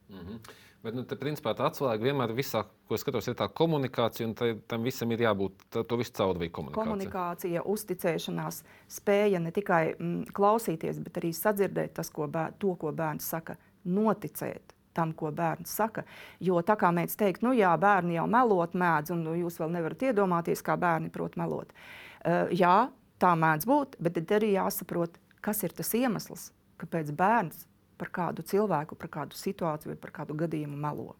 Mm 0.07 0.23
-hmm. 0.23 0.55
Bet, 0.87 0.95
nu, 0.95 1.03
te, 1.03 1.17
principā, 1.19 1.51
tā 1.51 1.65
atslēga 1.67 1.99
vienmēr 1.99 2.31
visā, 2.31 2.61
ko 2.87 2.95
skatos, 2.95 3.25
ir 3.27 3.33
tā 3.35 3.49
komunikācija, 3.51 4.23
un 4.29 4.35
tā, 4.39 4.53
tam 4.71 4.85
visam 4.87 5.11
ir 5.11 5.25
jābūt, 5.25 5.65
to 5.75 5.97
visu 5.99 6.13
caurvīju 6.15 6.53
komunikācija. 6.55 6.87
Komunikācija, 6.87 7.63
uzticēšanās, 7.73 8.61
spēja 8.95 9.41
ne 9.43 9.51
tikai 9.51 9.81
mm, 9.97 10.31
klausīties, 10.37 11.01
bet 11.03 11.19
arī 11.19 11.33
sadzirdēt 11.35 11.97
tas, 11.99 12.07
ko 12.15 12.29
bēr, 12.31 12.55
to, 12.63 12.71
ko 12.79 12.95
bērns 12.95 13.27
saka, 13.35 13.57
noticēt 13.83 14.71
tam, 14.95 15.11
ko 15.11 15.33
bērns 15.35 15.75
saka. 15.75 16.05
Jo 16.39 16.63
tā 16.63 16.79
kā 16.79 16.93
mēs 16.95 17.19
teikt, 17.19 17.43
nu 17.43 17.51
jā, 17.57 17.75
bērni 17.83 18.15
jau 18.15 18.29
melot 18.31 18.79
mēdz, 18.79 19.11
un 19.17 19.27
nu, 19.27 19.35
jūs 19.43 19.59
vēl 19.59 19.75
nevarat 19.75 20.07
iedomāties, 20.07 20.63
kā 20.63 20.79
bērni 20.79 21.11
prot 21.11 21.35
melot. 21.35 21.75
Uh, 22.23 22.47
jā, 22.55 22.77
tā 23.19 23.35
mēdz 23.35 23.67
būt, 23.67 23.99
bet 23.99 24.15
tad 24.21 24.37
arī 24.39 24.55
jāsaprot, 24.55 25.19
kas 25.43 25.67
ir 25.67 25.75
tas 25.75 25.91
iemesls, 25.99 26.53
kāpēc 26.79 27.11
bērns 27.11 27.67
par 27.97 28.11
kādu 28.13 28.45
cilvēku, 28.47 28.97
par 28.99 29.13
kādu 29.13 29.37
situāciju 29.37 29.93
vai 29.93 30.01
par 30.01 30.13
kādu 30.21 30.37
gadījumu 30.37 30.77
melo. 30.87 31.15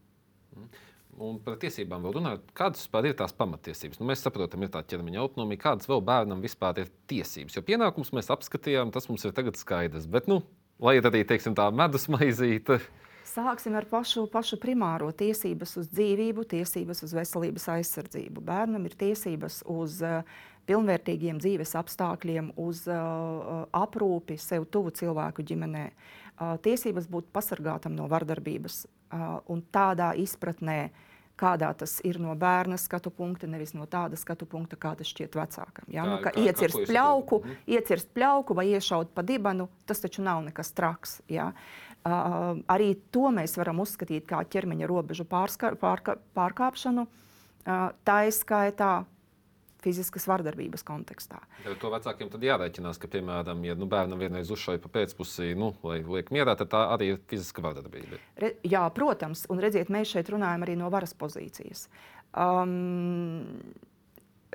Mm. 0.56 0.70
Un 1.18 1.40
par 1.42 1.56
tiesībām 1.58 2.04
vēl 2.06 2.14
runājot, 2.20 2.52
kādas 2.58 2.84
vispār 2.84 3.08
ir 3.10 3.16
tās 3.18 3.32
pamatiesības? 3.34 3.98
Nu, 3.98 4.06
mēs 4.06 4.22
saprotam, 4.22 4.62
ir 4.62 4.70
tā 4.74 4.84
ķermeņa 4.86 5.24
autonomija, 5.24 5.64
kādas 5.64 5.90
vēl 5.90 6.04
bērnam 6.06 6.44
vispār 6.44 6.84
ir 6.84 6.92
tiesības. 7.10 7.56
Jo 7.58 7.64
pienākums 7.66 8.12
mēs 8.14 8.30
apskatījām, 8.36 8.92
tas 8.94 9.10
mums 9.10 9.26
ir 9.26 9.34
tagad 9.34 9.58
skaidrs. 9.58 10.06
Bet, 10.14 10.30
nu, 10.30 10.44
lai 10.78 11.00
arī 11.02 11.24
teiksim, 11.26 11.56
tā 11.58 11.66
medus 11.74 12.06
maizīte. 12.14 12.78
Sāksim 13.28 13.74
ar 13.76 13.88
pašu, 13.90 14.28
pašu 14.30 14.60
primāro 14.62 15.10
tiesības 15.10 15.74
uz 15.82 15.90
dzīvību, 15.90 16.46
tiesības 16.54 17.02
uz 17.08 17.18
veselības 17.18 17.66
aizsardzību. 17.80 18.46
Bērnam 18.46 18.86
ir 18.86 18.94
tiesības 19.02 19.64
uz 19.74 19.98
uh, 20.06 20.22
pilnvērtīgiem 20.70 21.42
dzīves 21.42 21.74
apstākļiem, 21.82 22.54
uz 22.62 22.86
uh, 22.94 23.66
aprūpi 23.74 24.38
sev 24.42 24.70
tuvu 24.70 24.94
cilvēku 25.02 25.44
ģimenē. 25.50 25.90
Uh, 25.90 26.27
tiesības 26.38 27.10
būt 27.10 27.30
pasargātam 27.34 27.96
no 27.98 28.08
vardarbības 28.12 28.86
un 29.50 29.62
tādā 29.74 30.12
izpratnē, 30.20 30.90
kādā 31.38 31.70
tas 31.78 32.00
ir 32.08 32.18
no 32.22 32.34
bērna 32.38 32.80
skatu 32.82 33.12
punkta, 33.14 33.48
nevis 33.50 33.76
no 33.78 33.86
tāda 33.90 34.18
skatu 34.18 34.48
punkta, 34.50 34.78
kā 34.80 34.96
tas 34.98 35.10
šķiet 35.12 35.38
vecākam. 35.38 35.90
Ja? 35.94 36.04
Kā, 36.04 36.10
nu, 36.10 36.18
ka 36.24 36.32
kā, 36.34 36.46
iecirst, 36.48 36.80
kā 36.82 36.88
pļauku, 36.90 37.42
mm. 37.44 37.60
iecirst 37.78 38.10
pļauku 38.16 38.58
vai 38.58 38.66
iešaut 38.72 39.14
pa 39.14 39.26
dibanu, 39.26 39.70
tas 39.86 40.02
taču 40.04 40.26
nav 40.26 40.42
nekas 40.48 40.74
traks. 40.78 41.20
Ja? 41.32 41.52
Uh, 42.08 42.64
arī 42.72 42.96
to 43.14 43.30
mēs 43.36 43.58
varam 43.60 43.84
uzskatīt 43.84 44.28
par 44.30 44.50
ķermeņa 44.50 44.90
robežu 44.90 45.28
pārska, 45.30 45.76
pārka, 45.80 46.18
pārkāpšanu. 46.38 47.06
Uh, 47.68 47.90
tā 48.08 48.22
izskaitā 48.30 48.92
fiziskas 49.88 50.28
vardarbības 50.30 50.86
kontekstā. 50.88 51.40
Ja 51.66 51.76
to 51.80 51.92
vecākiem 51.94 52.32
tad 52.34 52.44
jārēķinās, 52.46 53.00
ka, 53.02 53.10
piemēram, 53.16 53.64
ja 53.68 53.78
nu, 53.80 53.88
bērnam 53.90 54.22
vienreiz 54.22 54.52
uzšauja 54.54 54.84
pa 54.84 54.92
pēcpusī, 55.00 55.54
nu, 55.60 55.72
lai 55.88 56.02
liek 56.04 56.32
mierā, 56.36 56.58
tad 56.60 56.72
tā 56.76 56.84
arī 56.94 57.14
ir 57.16 57.24
fiziska 57.32 57.64
vardarbība. 57.66 58.22
Re, 58.44 58.54
jā, 58.68 58.84
protams, 58.96 59.46
un 59.54 59.64
redziet, 59.64 59.92
mēs 59.94 60.16
šeit 60.16 60.32
runājam 60.34 60.68
arī 60.68 60.78
no 60.80 60.92
varas 60.94 61.16
pozīcijas. 61.18 61.88
Um, 62.38 63.56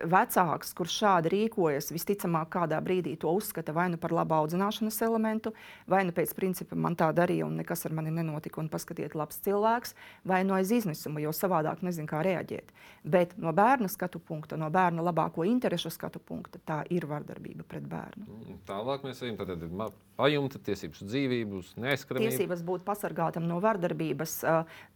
vecāks, 0.00 0.72
kurš 0.76 0.94
šādi 1.02 1.32
rīkojas, 1.32 1.90
visticamāk, 1.92 2.48
kādā 2.54 2.78
brīdī 2.84 3.14
to 3.20 3.32
uzskata 3.36 3.74
vai 3.76 3.88
nu 3.92 3.98
par 4.00 4.14
labu 4.14 4.36
audzināšanas 4.38 5.00
elementu, 5.04 5.52
vai 5.90 6.02
nu 6.08 6.14
pēc 6.16 6.32
principa 6.36 6.78
man 6.78 6.96
tā 6.98 7.10
darīja 7.14 7.46
un 7.46 7.58
nekas 7.60 7.84
ar 7.86 7.96
mani 7.96 8.12
nenotika, 8.14 8.60
un 8.62 8.70
paskatiet, 8.72 9.16
labs 9.18 9.42
cilvēks, 9.44 9.94
vai 10.28 10.42
no 10.48 10.56
aiz 10.56 10.72
izmisuma, 10.72 11.20
jo 11.22 11.34
savādāk 11.36 11.84
nezinu, 11.84 12.08
kā 12.10 12.22
reaģēt. 12.24 12.72
Bet 13.04 13.36
no 13.36 13.52
bērna 13.56 13.90
skatu 13.92 14.22
punkta, 14.22 14.56
no 14.56 14.70
bērna 14.72 15.04
labāko 15.04 15.44
interešu 15.48 15.92
skatu 15.92 16.22
punkta, 16.22 16.62
tā 16.64 16.82
ir 16.90 17.06
vardarbība 17.10 17.66
pret 17.68 17.84
bērnu. 17.88 18.26
Mm, 18.26 18.62
tālāk 18.68 19.04
mēs 19.06 19.22
ejam, 19.26 19.36
tad 19.40 19.52
ir 19.58 19.68
pajumta 20.16 20.60
tiesības 20.62 21.02
dzīvību, 21.08 21.60
neaizskaramību. 21.82 22.30
Tiesības 22.30 22.62
būt 22.66 22.84
pasargātam 22.86 23.46
no 23.48 23.58
vardarbības, 23.64 24.36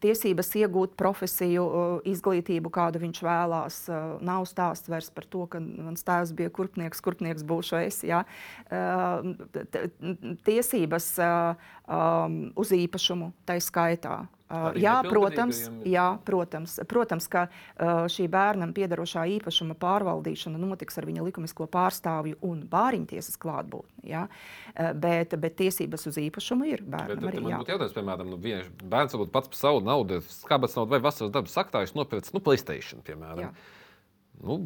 tiesības 0.04 0.52
iegūt 0.62 0.96
profesiju, 0.98 1.66
izglītību, 2.09 2.72
kādu 2.72 3.02
viņš 3.02 3.22
vēlās, 3.26 3.80
nav 4.24 4.46
stāsts 4.48 4.86
vairs 4.90 5.11
par 5.14 5.27
to, 5.31 5.46
ka 5.51 5.61
mans 5.61 6.07
tēvs 6.07 6.35
bija 6.37 6.53
kurpnieks, 6.55 7.03
kurpnieks 7.05 7.46
būšu 7.46 7.81
es. 7.83 8.03
Ja? 8.07 8.25
Tiesības 10.46 11.11
uz 12.57 12.72
īpašumu 12.81 13.33
tai 13.49 13.61
skaitā. 13.64 14.25
Arī 14.46 14.79
jā, 14.85 14.92
protams, 15.03 15.64
jā 15.83 16.05
protams, 16.22 16.77
protams, 16.87 17.25
ka 17.27 17.49
šī 18.14 18.29
bērnam 18.31 18.70
piedarošā 18.77 19.25
īpašuma 19.40 19.75
pārvaldīšana 19.83 20.61
notiks 20.61 21.01
ar 21.01 21.09
viņa 21.09 21.25
likumisko 21.27 21.66
pārstāvju 21.66 22.38
un 22.46 22.61
bāriņtiesas 22.70 23.40
klātbūtni. 23.42 24.07
Uh, 24.07 24.31
bet, 24.94 25.35
bet 25.40 25.57
tiesības 25.59 26.07
uz 26.11 26.18
īpašumu 26.20 26.68
ir 26.68 26.83
Bet, 26.85 26.92
bērnam 26.94 27.22
tad 27.22 27.31
arī 27.31 27.42
man 27.42 27.55
jā. 27.55 27.61
būtu 27.62 27.75
jautājums, 27.75 27.96
piemēram, 27.96 28.31
nu, 28.33 28.38
viens 28.42 28.68
bērns 28.83 29.16
varbūt 29.16 29.33
pats 29.35 29.53
par 29.53 29.61
savu 29.61 29.83
naudu, 29.85 30.20
skābats 30.31 30.77
naudu 30.79 30.94
vai 30.94 31.03
vasaras 31.05 31.33
darbu 31.35 31.53
saktājus 31.53 31.96
nopircis, 31.96 32.35
nu, 32.37 32.42
Playstation, 32.44 33.03
piemēram. 33.07 33.49
Jā. 33.49 33.53
Nu, 34.44 34.59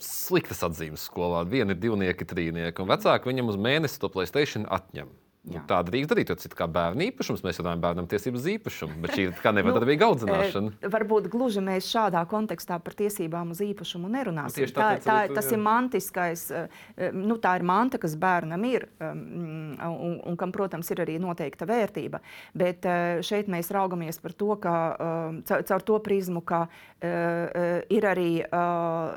sliktas 0.00 0.62
atzīmes 0.64 1.04
skolā. 1.08 1.42
Viena 1.48 1.74
ir 1.74 1.80
divnieki, 1.82 2.26
trīnieki, 2.28 2.82
un 2.82 2.90
vecāki 2.92 3.28
viņam 3.28 3.52
uz 3.52 3.58
mēnesi 3.60 4.00
to 4.00 4.10
Playstation 4.12 4.64
atņem. 4.72 5.10
Nu, 5.42 5.58
tā 5.66 5.80
drīkst 5.82 6.12
darīt, 6.12 6.28
jo 6.30 6.36
tas 6.38 6.46
ir 6.46 6.52
kā 6.54 6.68
bērnu 6.70 7.02
īpašums. 7.08 7.40
Mēs 7.42 7.56
runājam 7.58 7.80
par 7.82 7.88
bērnam 7.88 8.06
tiesības 8.06 8.44
uz 8.44 8.44
īpašumu, 8.52 9.00
bet 9.02 9.16
šī 9.16 9.24
ir 9.26 9.32
kā 9.42 9.50
nevadarbīga 9.56 10.06
audzināšana. 10.06 10.70
e, 10.78 10.90
varbūt 10.94 11.26
gluži 11.32 11.64
mēs 11.66 11.88
šādā 11.90 12.22
kontekstā 12.30 12.78
par 12.84 12.94
tiesībām 13.00 13.50
uz 13.50 13.62
īpašumu 13.66 14.10
nerunāsim. 14.12 14.62
Tieši 14.62 14.76
tā, 14.76 14.92
tā, 15.02 15.16
arī 15.24 15.34
tas 15.34 15.50
jā. 15.50 15.56
ir 15.56 15.64
mantiskais, 15.64 16.46
e, 16.46 16.62
e, 16.94 17.10
nu, 17.18 17.40
tā 17.42 17.56
ir 17.58 17.66
manta, 17.66 17.98
kas 17.98 18.14
bērnam 18.22 18.68
ir, 18.70 18.86
um, 19.02 19.26
un, 19.90 20.16
un 20.30 20.38
kam, 20.38 20.54
protams, 20.54 20.94
ir 20.94 21.02
arī 21.02 21.18
noteikta 21.22 21.66
vērtība. 21.66 22.22
Bet 22.54 22.86
e, 22.86 22.96
šeit 23.26 23.50
mēs 23.50 23.74
raugamies 23.74 24.22
par 24.22 24.38
to, 24.38 24.54
ka 24.62 24.78
um, 24.94 25.42
caur, 25.50 25.82
to 25.82 25.98
prizmu, 26.06 26.46
ka 26.46 26.68
ir 27.02 28.04
arī 28.06 28.44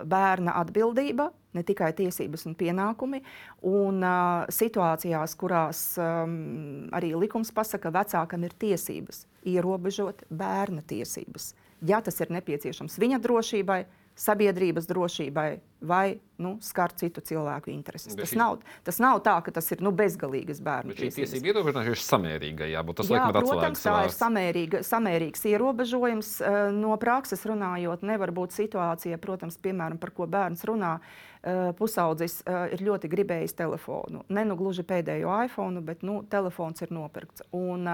bērna 0.09 0.55
atbildība 0.57 1.29
ne 1.55 1.63
tikai 1.65 1.91
tiesības 1.97 2.45
un 2.49 2.55
pienākumi. 2.59 3.21
Un, 3.65 4.01
uh, 4.03 4.45
situācijās, 4.51 5.35
kurās 5.39 5.83
um, 6.01 6.89
arī 6.95 7.13
likums 7.15 7.53
pasaka, 7.55 7.89
ka 7.89 7.95
vecākam 7.99 8.45
ir 8.47 8.55
tiesības 8.59 9.25
ierobežot 9.45 10.25
bērna 10.33 10.81
tiesības, 10.87 11.53
ja 11.85 11.99
tas 12.01 12.17
ir 12.23 12.31
nepieciešams 12.33 12.97
viņa 13.01 13.19
drošībai, 13.21 13.83
sabiedrības 14.15 14.88
drošībai 14.88 15.49
vai 15.86 16.17
nu, 16.41 16.56
skar 16.63 16.93
citu 16.97 17.21
cilvēku 17.21 17.69
intereses. 17.69 18.15
Tas 18.17 18.32
nav, 18.36 18.58
tas 18.88 18.97
nav 19.04 19.19
tā, 19.23 19.36
ka 19.43 19.51
tas 19.54 19.67
ir 19.75 19.84
nu, 19.86 19.91
bezgalīgas 19.95 20.62
bērnu 20.63 20.93
Bet 20.93 20.97
šī 20.97 21.10
tiesības. 21.10 21.34
tiesība 21.36 21.51
ierobežošana 21.51 21.91
ir 21.91 22.01
samērīga. 22.01 22.69
Jābūt 22.71 22.97
tas, 23.01 23.12
laikam, 23.12 23.30
ir 23.30 23.38
protams, 23.43 23.84
atslēgas 23.84 23.84
tā 23.86 23.97
ir 24.08 24.15
samērīga, 24.15 24.82
samērīgs 24.88 25.45
ierobežojums. 25.51 26.32
Eh, 26.41 26.71
No 26.80 26.95
prakses 26.97 27.45
runājot, 27.45 28.01
nevar 28.08 28.32
būt 28.32 28.56
situācija, 28.56 29.19
protams, 29.21 29.60
piemēram, 29.62 29.99
par 30.01 30.12
ko 30.15 30.25
bērns 30.28 30.63
runā. 30.65 30.99
eh, 31.43 31.71
Pusaudzis 31.78 32.41
eh, 32.47 32.73
ir 32.73 32.80
ļoti 32.88 33.12
gribējis 33.12 33.54
telefonu. 33.54 34.23
Ne 34.30 34.45
nu 34.45 34.56
gluži 34.56 34.82
pēdējo 34.84 35.30
iPhone, 35.45 35.82
bet 35.82 36.01
nu, 36.04 36.23
telefons 36.23 36.82
ir 36.82 36.89
nopirkts. 36.89 37.43
Un, 37.51 37.86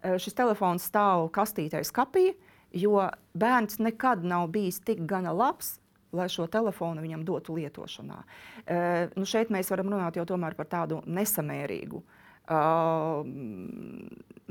šis 0.00 0.32
telefons 0.34 0.88
stāv 0.88 1.28
kastītē 1.30 1.84
skapī, 1.84 2.32
jo 2.72 3.08
bērns 3.34 3.78
nekad 3.78 4.24
nav 4.24 4.48
bijis 4.54 4.80
tik 4.84 5.04
gana 5.08 5.32
labs, 5.32 5.78
lai 6.12 6.28
šo 6.28 6.46
telefonu 6.50 7.02
viņam 7.04 7.24
dotu 7.24 7.54
lietošanā. 7.58 8.22
Uh, 8.22 9.12
nu 9.16 9.26
šeit 9.26 9.52
mēs 9.54 9.70
varam 9.70 9.92
runāt 9.94 10.18
jau 10.18 10.26
par 10.56 10.66
tādu 10.66 11.02
nesamērīgu 11.06 12.02
uh, 12.50 13.22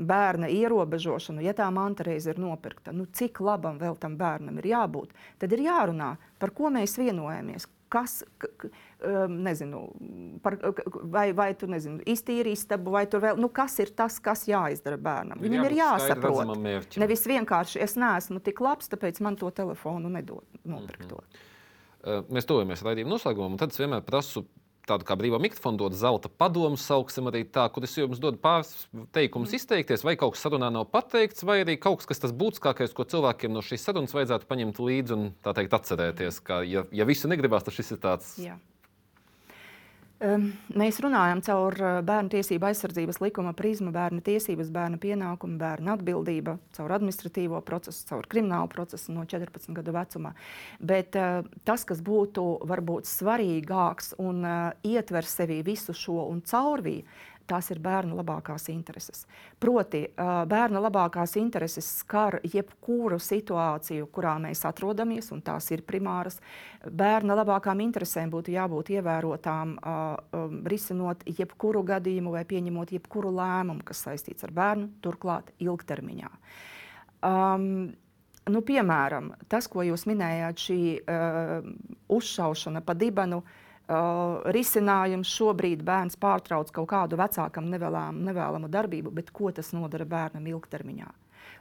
bērna 0.00 0.48
ierobežošanu. 0.48 1.42
Ja 1.44 1.52
tā 1.56 1.68
manta 1.74 2.06
reiz 2.06 2.26
ir 2.26 2.40
nopirkta, 2.40 2.92
nu 2.96 3.06
cik 3.06 3.40
labam 3.44 3.78
vēl 3.78 3.98
tam 4.00 4.16
bērnam 4.16 4.58
ir 4.58 4.70
jābūt, 4.72 5.12
tad 5.38 5.52
ir 5.52 5.66
jārunā, 5.68 6.14
par 6.38 6.50
ko 6.56 6.72
mēs 6.72 6.96
vienojamies. 6.98 7.68
Kas, 7.90 8.20
k, 8.38 8.68
um, 9.02 9.32
nezinu, 9.42 9.80
par, 10.44 10.56
vai, 11.10 11.24
vai 11.34 11.48
tu 11.58 11.66
nezini, 11.70 12.04
iztīri 12.10 12.52
istabu, 12.54 12.92
vai 12.94 13.02
tur 13.10 13.24
vēl, 13.24 13.40
nu, 13.42 13.48
kas 13.54 13.74
ir 13.82 13.90
tas, 13.98 14.20
kas 14.22 14.44
jāizdara 14.46 14.98
bērnam? 15.00 15.40
Ir 15.40 15.48
Viņam 15.48 15.66
ir 15.66 15.76
jābūt 15.80 16.04
skaidri 16.04 16.30
jāsaprot. 16.30 16.98
Nevis 17.02 17.26
vienkārši 17.32 17.82
es 17.82 17.96
neesmu 17.98 18.38
tik 18.46 18.62
labs, 18.62 18.90
tāpēc 18.92 19.18
man 19.26 19.38
to 19.40 19.50
telefonu 19.54 20.12
nedod 20.12 20.46
nopirkt. 20.62 21.08
to. 21.10 21.18
Uh, 22.00 22.22
Mēs 22.32 22.46
tuvojamies 22.48 22.86
raidījuma 22.86 23.16
noslēgumam, 23.16 23.58
un 23.58 23.60
tad 23.60 23.74
es 23.74 23.82
vienmēr 23.82 24.06
prasu 24.06 24.46
tādu 24.90 25.06
kā 25.08 25.16
brīvā 25.18 25.40
mikrofonu, 25.42 25.78
dot 25.80 25.96
zelta 25.98 26.30
padomu, 26.30 26.78
sauksim 26.80 27.30
arī 27.30 27.44
tā, 27.48 27.66
kur 27.72 27.86
es 27.86 27.96
jums 27.98 28.20
dodu 28.22 28.40
pāris 28.42 28.88
teikumus 29.16 29.54
izteikties, 29.56 30.04
vai 30.06 30.16
kaut 30.20 30.36
kas 30.36 30.44
sarunā 30.46 30.70
nav 30.74 30.88
pateikts, 30.92 31.46
vai 31.46 31.60
arī 31.64 31.78
kaut 31.80 32.02
kas, 32.02 32.10
kas 32.10 32.24
tas 32.26 32.34
būtiskākais, 32.36 32.94
ko 32.96 33.06
cilvēkiem 33.08 33.54
no 33.54 33.62
šīs 33.64 33.86
sarunas 33.86 34.16
vajadzētu 34.16 34.50
paņemt 34.50 34.82
līdzi 34.82 35.16
un 35.16 35.30
tā 35.44 35.54
teikt 35.56 35.78
atcerēties, 35.78 36.42
ka, 36.46 36.62
ja, 36.66 36.84
ja 36.94 37.08
visu 37.08 37.30
negribās, 37.30 37.66
tad 37.66 37.76
šis 37.76 37.94
ir 37.96 38.02
tāds. 38.02 38.34
Jā. 38.42 38.58
Mēs 40.20 40.98
runājam 41.00 41.40
caur 41.40 41.74
uh, 41.80 41.98
bērnu 42.04 42.28
tiesību 42.34 42.66
aizsardzības 42.68 43.22
likuma 43.22 43.54
prizmu, 43.56 43.88
bērnu 43.94 44.20
tiesības, 44.20 44.68
bērnu 44.74 44.98
pienākumu, 45.00 45.56
bērnu 45.60 45.94
atbildību, 45.94 46.58
caur 46.76 46.92
administratīvo 46.92 47.62
procesu, 47.64 48.02
caur 48.10 48.28
kriminālu 48.28 48.68
procesu 48.68 49.14
no 49.16 49.24
14 49.24 49.72
gadu 49.78 49.94
vecumā. 49.96 50.34
Bet 50.76 51.16
uh, 51.16 51.40
tas, 51.64 51.86
kas 51.88 52.04
būtu 52.04 52.44
varbūt 52.68 53.08
svarīgāks 53.08 54.12
un 54.20 54.44
uh, 54.44 54.58
ietver 54.84 55.24
sevī 55.24 55.62
visu 55.64 55.96
šo 55.96 56.26
un 56.26 56.44
caurvī, 56.44 56.98
tās 57.50 57.70
ir 57.72 57.80
bērnu 57.82 58.16
labākās 58.18 58.68
intereses. 58.72 59.24
Proti, 59.62 60.04
ā, 60.14 60.42
bērnu 60.50 60.82
labākās 60.82 61.36
intereses 61.40 61.88
skar 62.00 62.38
jebkuru 62.46 63.18
situāciju, 63.20 64.08
kurā 64.14 64.36
mēs 64.42 64.64
atrodamies, 64.68 65.30
un 65.34 65.42
tās 65.46 65.70
ir 65.74 65.84
primāras. 65.86 66.40
Bērna 66.86 67.36
labākām 67.42 67.82
interesēm 67.84 68.30
būtu 68.32 68.54
jābūt 68.54 68.92
ievērotām, 68.96 69.76
risinot 70.70 71.24
jebkuru 71.28 71.82
gadījumu 71.92 72.34
vai 72.36 72.44
pieņemot 72.48 72.94
jebkuru 72.96 73.32
lēmumu, 73.36 73.84
kas 73.86 74.04
saistīts 74.06 74.46
ar 74.46 74.54
bērnu, 74.56 74.92
turklāt 75.04 75.52
ilgtermiņā. 75.60 76.30
Um, 77.26 77.64
nu, 78.48 78.62
piemēram, 78.64 79.34
tas, 79.52 79.68
ko 79.68 79.84
jūs 79.84 80.06
minējāt, 80.08 80.62
šī 80.68 80.80
uh, 81.00 81.66
uzšaušana 82.16 82.80
pa 82.86 82.96
dibenu, 82.96 83.42
uh, 83.42 83.66
risinājums 84.54 85.30
šobrīd 85.34 85.82
bērns 85.86 86.18
pārtrauc 86.20 86.70
kaut 86.74 86.90
kādu 86.92 87.18
vecākam 87.18 87.70
nevēlamu, 87.72 88.22
nevēlamu 88.28 88.70
darbību, 88.70 89.10
bet 89.14 89.32
ko 89.34 89.50
tas 89.54 89.72
nodara 89.74 90.06
bērnam 90.06 90.46
ilgtermiņā? 90.46 91.10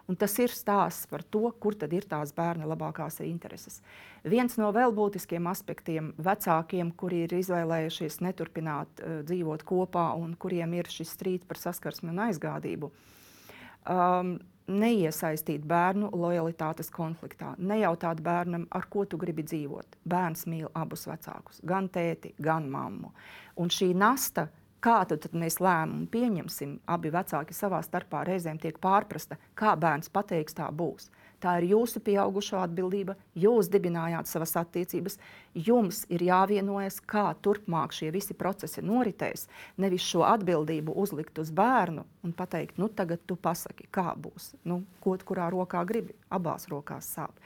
Un 0.10 0.18
tas 0.18 0.34
ir 0.42 0.50
stāsts 0.50 1.06
par 1.10 1.22
to, 1.22 1.52
kur 1.62 1.76
tad 1.78 1.94
ir 1.94 2.06
tās 2.10 2.32
bērna 2.36 2.66
labākās 2.70 3.20
intereses. 3.26 3.80
Viens 4.26 4.58
no 4.58 4.72
vēl 4.74 4.94
būtiskiem 4.98 5.46
aspektiem 5.52 6.12
vecākiem, 6.18 6.92
kuri 6.98 7.24
ir 7.28 7.36
izvēlējušies 7.38 8.20
neturpināt 8.26 9.04
uh, 9.04 9.20
dzīvot 9.30 9.66
kopā 9.70 10.10
un 10.18 10.34
kuriem 10.34 10.74
ir 10.80 10.90
šis 10.90 11.14
strīds 11.14 11.50
par 11.50 11.62
saskarsmi 11.62 12.10
un 12.10 12.24
aizgādību, 12.26 12.90
um, 13.86 14.34
neiesaistīt 14.70 15.66
bērnu 15.68 16.12
lojalitātes 16.14 16.92
konfliktā. 16.94 17.56
Nejautāt 17.58 18.22
bērnam, 18.24 18.68
ar 18.72 18.88
ko 18.90 19.06
tu 19.10 19.18
gribi 19.18 19.44
dzīvot. 19.48 20.00
Bērns 20.10 20.46
mīl 20.50 20.70
abus 20.78 21.08
vecākus, 21.10 21.62
gan 21.66 21.90
tēti, 21.90 22.34
gan 22.40 22.70
mammu. 22.72 23.12
Un 23.60 23.74
šī 23.74 23.92
nasta, 23.98 24.48
kādu 24.84 25.18
tad 25.22 25.36
mēs 25.38 25.60
lēmumu 25.64 26.08
pieņemsim, 26.12 26.80
abi 26.88 27.12
vecāki 27.14 27.56
savā 27.56 27.82
starpā 27.86 28.26
reizēm 28.28 28.60
tiek 28.62 28.80
pārprasta, 28.82 29.40
kā 29.60 29.76
bērns 29.80 30.12
pateiks, 30.14 30.58
tā 30.58 30.70
būs. 30.72 31.10
Tā 31.40 31.54
ir 31.62 31.70
jūsu 31.72 32.02
pieaugušo 32.04 32.60
atbildība. 32.60 33.16
Jūs 33.40 33.70
dibinājāt 33.72 34.28
savas 34.28 34.58
attiecības. 34.60 35.16
Jums 35.56 36.02
ir 36.12 36.24
jāvienojas, 36.28 37.00
kā 37.08 37.30
turpmāk 37.40 37.96
šie 37.96 38.12
visi 38.12 38.36
procesi 38.36 38.84
noritēs. 38.84 39.48
Nevis 39.80 40.04
šo 40.04 40.26
atbildību 40.28 40.96
uzlikt 41.00 41.40
uz 41.40 41.54
bērnu 41.56 42.04
un 42.28 42.36
pateikt, 42.36 42.78
nu 42.82 42.90
tagad 42.92 43.24
tu 43.28 43.40
pasaki, 43.40 43.88
kā 43.88 44.12
būs. 44.20 44.54
Nu, 44.68 44.82
ko 45.00 45.16
kurā 45.24 45.48
rokā 45.54 45.86
gribi? 45.88 46.18
Abās 46.30 46.68
rokās 46.72 47.08
sāp. 47.16 47.40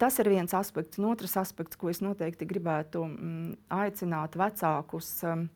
Tas 0.00 0.16
ir 0.22 0.32
viens 0.32 0.54
aspekts. 0.56 0.96
Un 0.96 1.10
otrs 1.10 1.36
aspekts, 1.36 1.76
ko 1.76 1.92
es 1.92 2.00
noteikti 2.00 2.48
gribētu 2.48 3.04
mm, 3.04 3.54
aicināt 3.76 4.38
vecākus, 4.40 5.10
um, 5.28 5.50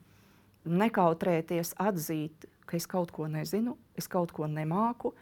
nekautrēties 0.64 1.74
atzīt, 1.80 2.48
ka 2.66 2.78
es 2.78 2.86
kaut 2.90 3.12
ko 3.14 3.26
nezinu, 3.30 3.76
es 3.98 4.08
kaut 4.10 4.32
ko 4.36 4.48
nemāku. 4.50 5.14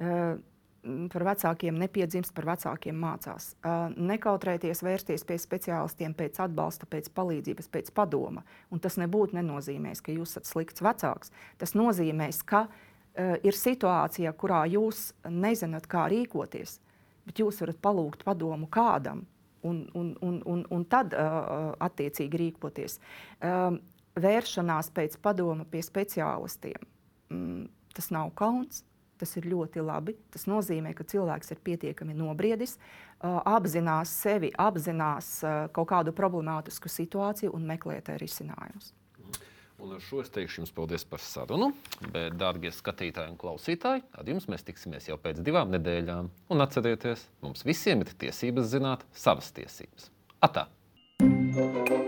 Uh, 0.00 0.36
par 0.84 1.24
vecākiem 1.24 1.76
nepiedzimst, 1.80 2.34
par 2.36 2.46
vecākiem 2.52 2.96
mācās. 3.00 3.52
Nekautrēties 3.96 4.82
vērsties 4.84 5.24
pie 5.26 5.38
speciālistiem 5.40 6.14
pēc 6.16 6.40
atbalsta, 6.44 6.88
pēc 6.90 7.08
palīdzības, 7.16 7.70
pēc 7.72 7.92
padoma. 7.96 8.44
Un 8.72 8.82
tas 8.84 8.98
nebūtu 9.00 9.38
nenozīmēs, 9.38 10.02
ka 10.04 10.14
jūs 10.14 10.34
esat 10.34 10.50
slikts 10.50 10.84
vecāks. 10.84 11.32
Tas 11.60 11.74
nozīmēs, 11.78 12.42
ka 12.46 12.66
uh, 12.68 13.36
ir 13.40 13.56
situācija, 13.56 14.34
kurā 14.36 14.64
jūs 14.70 15.12
nezināt, 15.30 15.88
kā 15.90 16.06
rīkoties, 16.12 16.78
bet 17.24 17.40
jūs 17.40 17.62
varat 17.64 17.80
palūgt 17.84 18.26
padomu 18.26 18.68
kādam. 18.68 19.24
Un, 19.64 19.86
un, 19.96 20.10
un, 20.20 20.42
un, 20.44 20.58
un 20.76 20.82
tad 20.84 21.14
uh, 21.16 21.72
attiecīgi 21.80 22.40
rīkoties. 22.42 22.98
Uh, 23.40 23.78
vēršanās 24.20 24.90
pēc 24.94 25.18
padoma 25.22 25.66
pie 25.68 25.82
speciālistiem. 25.84 26.90
Mm, 27.32 27.68
tas 27.94 28.10
nav 28.14 28.34
kauns, 28.38 28.84
Tas 29.18 29.36
ir 29.38 29.46
ļoti 29.46 29.82
labi. 29.84 30.16
Tas 30.34 30.48
nozīmē, 30.50 30.92
ka 30.96 31.06
cilvēks 31.06 31.54
ir 31.54 31.62
pietiekami 31.64 32.16
nobriedis, 32.18 32.76
apzinās 33.22 34.12
sevi, 34.24 34.50
apzinās 34.58 35.38
kaut 35.74 35.88
kādu 35.92 36.14
problemātisku 36.16 36.90
situāciju 36.90 37.54
un 37.54 37.66
meklē 37.68 38.00
risinājumus. 38.20 38.92
Un 39.84 39.90
ar 39.96 40.02
šo 40.04 40.20
es 40.22 40.30
teikšu 40.32 40.60
jums 40.62 40.72
paldies 40.74 41.02
par 41.08 41.20
sarunu. 41.22 41.72
Bet, 42.12 42.36
dārgie 42.40 42.70
skatītāji 42.72 43.32
un 43.32 43.40
klausītāji, 43.40 44.04
ar 44.14 44.30
jums 44.30 44.46
mēs 44.50 44.64
tiksimies 44.66 45.10
jau 45.10 45.18
pēc 45.20 45.42
divām 45.44 45.74
nedēļām. 45.74 46.30
Un 46.54 46.64
atcerieties, 46.64 47.26
mums 47.44 47.66
visiem 47.66 48.06
ir 48.06 48.14
tiesības 48.24 48.70
zināt 48.76 49.04
savas 49.12 49.52
tiesības. 49.56 50.10
Atā! 50.44 50.68
thank 51.54 51.88
you 51.88 52.03